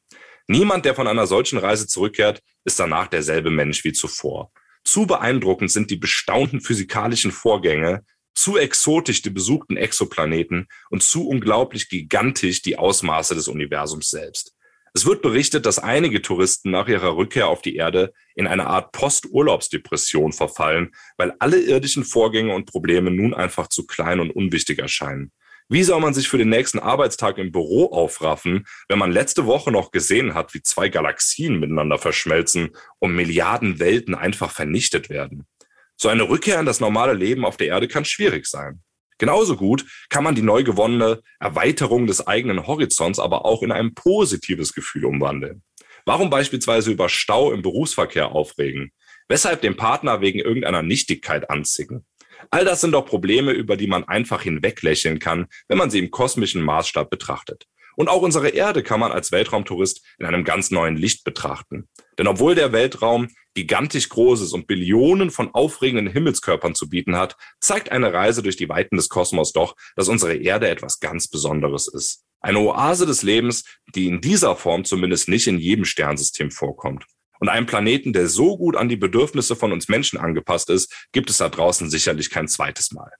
Niemand, 0.47 0.85
der 0.85 0.95
von 0.95 1.07
einer 1.07 1.27
solchen 1.27 1.59
Reise 1.59 1.87
zurückkehrt, 1.87 2.43
ist 2.65 2.79
danach 2.79 3.09
derselbe 3.09 3.51
Mensch 3.51 3.85
wie 3.85 3.93
zuvor. 3.93 4.53
Zu 4.85 5.07
beeindruckend 5.07 5.71
sind 5.71 5.91
die 5.91 5.97
bestaunten 5.97 6.61
physikalischen 6.61 7.33
Vorgänge, 7.33 8.05
zu 8.35 8.59
exotisch 8.59 9.23
die 9.23 9.31
besuchten 9.31 9.79
Exoplaneten 9.79 10.69
und 10.91 11.03
zu 11.03 11.27
unglaublich 11.27 11.89
gigantisch 11.89 12.61
die 12.61 12.77
Ausmaße 12.77 13.35
des 13.35 13.49
Universums 13.49 14.11
selbst. 14.11 14.55
Es 14.97 15.07
wird 15.07 15.23
berichtet, 15.23 15.67
dass 15.67 15.81
einige 15.81 16.23
Touristen 16.23 16.71
nach 16.71 16.87
ihrer 16.87 17.17
Rückkehr 17.17 17.49
auf 17.49 17.63
die 17.63 17.75
Erde 17.75 18.13
in 18.37 18.47
eine 18.47 18.69
Art 18.69 18.93
Posturlaubsdepression 18.93 20.33
verfallen, 20.33 20.95
weil 21.17 21.35
alle 21.41 21.61
irdischen 21.61 22.05
Vorgänge 22.05 22.55
und 22.55 22.67
Probleme 22.67 23.11
nun 23.11 23.35
einfach 23.35 23.67
zu 23.67 23.89
klein 23.89 24.21
und 24.21 24.31
unwichtig 24.31 24.79
erscheinen. 24.79 25.33
Wie 25.69 25.83
soll 25.83 26.01
man 26.01 26.15
sich 26.15 26.29
für 26.29 26.39
den 26.39 26.49
nächsten 26.49 26.79
Arbeitstag 26.79 27.39
im 27.39 27.51
Büro 27.51 27.87
aufraffen, 27.87 28.67
wenn 28.89 29.01
man 29.01 29.11
letzte 29.11 29.47
Woche 29.47 29.73
noch 29.73 29.91
gesehen 29.91 30.35
hat, 30.35 30.55
wie 30.55 30.63
zwei 30.63 30.89
Galaxien 30.89 31.59
miteinander 31.59 31.99
verschmelzen 31.99 32.71
und 33.01 33.17
Milliarden 33.17 33.81
Welten 33.81 34.15
einfach 34.15 34.53
vernichtet 34.53 35.11
werden? 35.11 35.49
So 35.97 36.09
eine 36.09 36.29
Rückkehr 36.29 36.61
in 36.61 36.67
das 36.67 36.79
normale 36.79 37.15
Leben 37.15 37.45
auf 37.45 37.57
der 37.57 37.69
Erde 37.69 37.89
kann 37.89 38.05
schwierig 38.05 38.47
sein. 38.47 38.84
Genauso 39.19 39.57
gut 39.57 39.85
kann 40.09 40.25
man 40.25 40.35
die 40.35 40.43
neu 40.43 40.65
gewonnene 40.65 41.21
Erweiterung 41.39 42.07
des 42.07 42.27
eigenen 42.27 42.67
Horizonts 42.67 43.19
aber 43.19 43.45
auch 43.45 43.63
in 43.63 43.73
ein 43.73 43.95
positives 43.95 44.73
Gefühl 44.73 45.05
umwandeln. 45.05 45.63
Warum 46.05 46.31
beispielsweise 46.31 46.91
über 46.91 47.09
Stau 47.09 47.53
im 47.53 47.63
Berufsverkehr 47.63 48.33
aufregen? 48.33 48.93
Weshalb 49.29 49.63
den 49.63 49.77
Partner 49.77 50.21
wegen 50.21 50.39
irgendeiner 50.39 50.83
Nichtigkeit 50.83 51.49
anzicken? 51.49 52.05
All 52.51 52.65
das 52.65 52.81
sind 52.83 52.93
doch 52.93 53.07
Probleme, 53.07 53.53
über 53.53 53.77
die 53.77 53.87
man 53.87 54.05
einfach 54.05 54.43
hinweglächeln 54.43 55.19
kann, 55.19 55.47
wenn 55.69 55.79
man 55.79 55.91
sie 55.91 55.99
im 55.99 56.11
kosmischen 56.11 56.63
Maßstab 56.63 57.09
betrachtet. 57.09 57.65
Und 57.97 58.09
auch 58.09 58.23
unsere 58.23 58.49
Erde 58.49 58.83
kann 58.83 59.01
man 59.01 59.13
als 59.13 59.33
Weltraumtourist 59.33 60.03
in 60.19 60.27
einem 60.27 60.45
ganz 60.45 60.71
neuen 60.71 60.97
Licht 60.97 61.25
betrachten. 61.25 61.89
Denn 62.19 62.27
obwohl 62.27 62.55
der 62.55 62.73
Weltraum 62.73 63.29
gigantisch 63.55 64.09
Großes 64.09 64.53
und 64.53 64.67
Billionen 64.67 65.31
von 65.31 65.55
aufregenden 65.55 66.09
Himmelskörpern 66.09 66.75
zu 66.75 66.89
bieten 66.89 67.17
hat, 67.17 67.37
zeigt 67.61 67.91
eine 67.93 68.13
Reise 68.13 68.43
durch 68.43 68.57
die 68.57 68.69
Weiten 68.69 68.97
des 68.97 69.09
Kosmos 69.09 69.53
doch, 69.53 69.77
dass 69.97 70.09
unsere 70.09 70.35
Erde 70.35 70.69
etwas 70.69 70.99
ganz 71.01 71.29
Besonderes 71.29 71.89
ist. 71.89 72.25
Eine 72.41 72.59
Oase 72.59 73.07
des 73.07 73.23
Lebens, 73.23 73.65
die 73.95 74.07
in 74.07 74.21
dieser 74.21 74.57
Form 74.57 74.85
zumindest 74.85 75.29
nicht 75.29 75.47
in 75.47 75.59
jedem 75.59 75.85
Sternsystem 75.85 76.51
vorkommt. 76.51 77.07
Und 77.41 77.49
einem 77.49 77.67
Planeten, 77.67 78.13
der 78.13 78.29
so 78.29 78.57
gut 78.57 78.77
an 78.77 78.89
die 78.89 78.97
Bedürfnisse 78.97 79.57
von 79.57 79.73
uns 79.73 79.89
Menschen 79.89 80.19
angepasst 80.19 80.71
ist, 80.71 81.09
gibt 81.13 81.31
es 81.31 81.39
da 81.39 81.49
draußen 81.49 81.91
sicherlich 81.91 82.31
kein 82.31 82.49
zweites 82.49 82.93
Mal. 82.93 83.11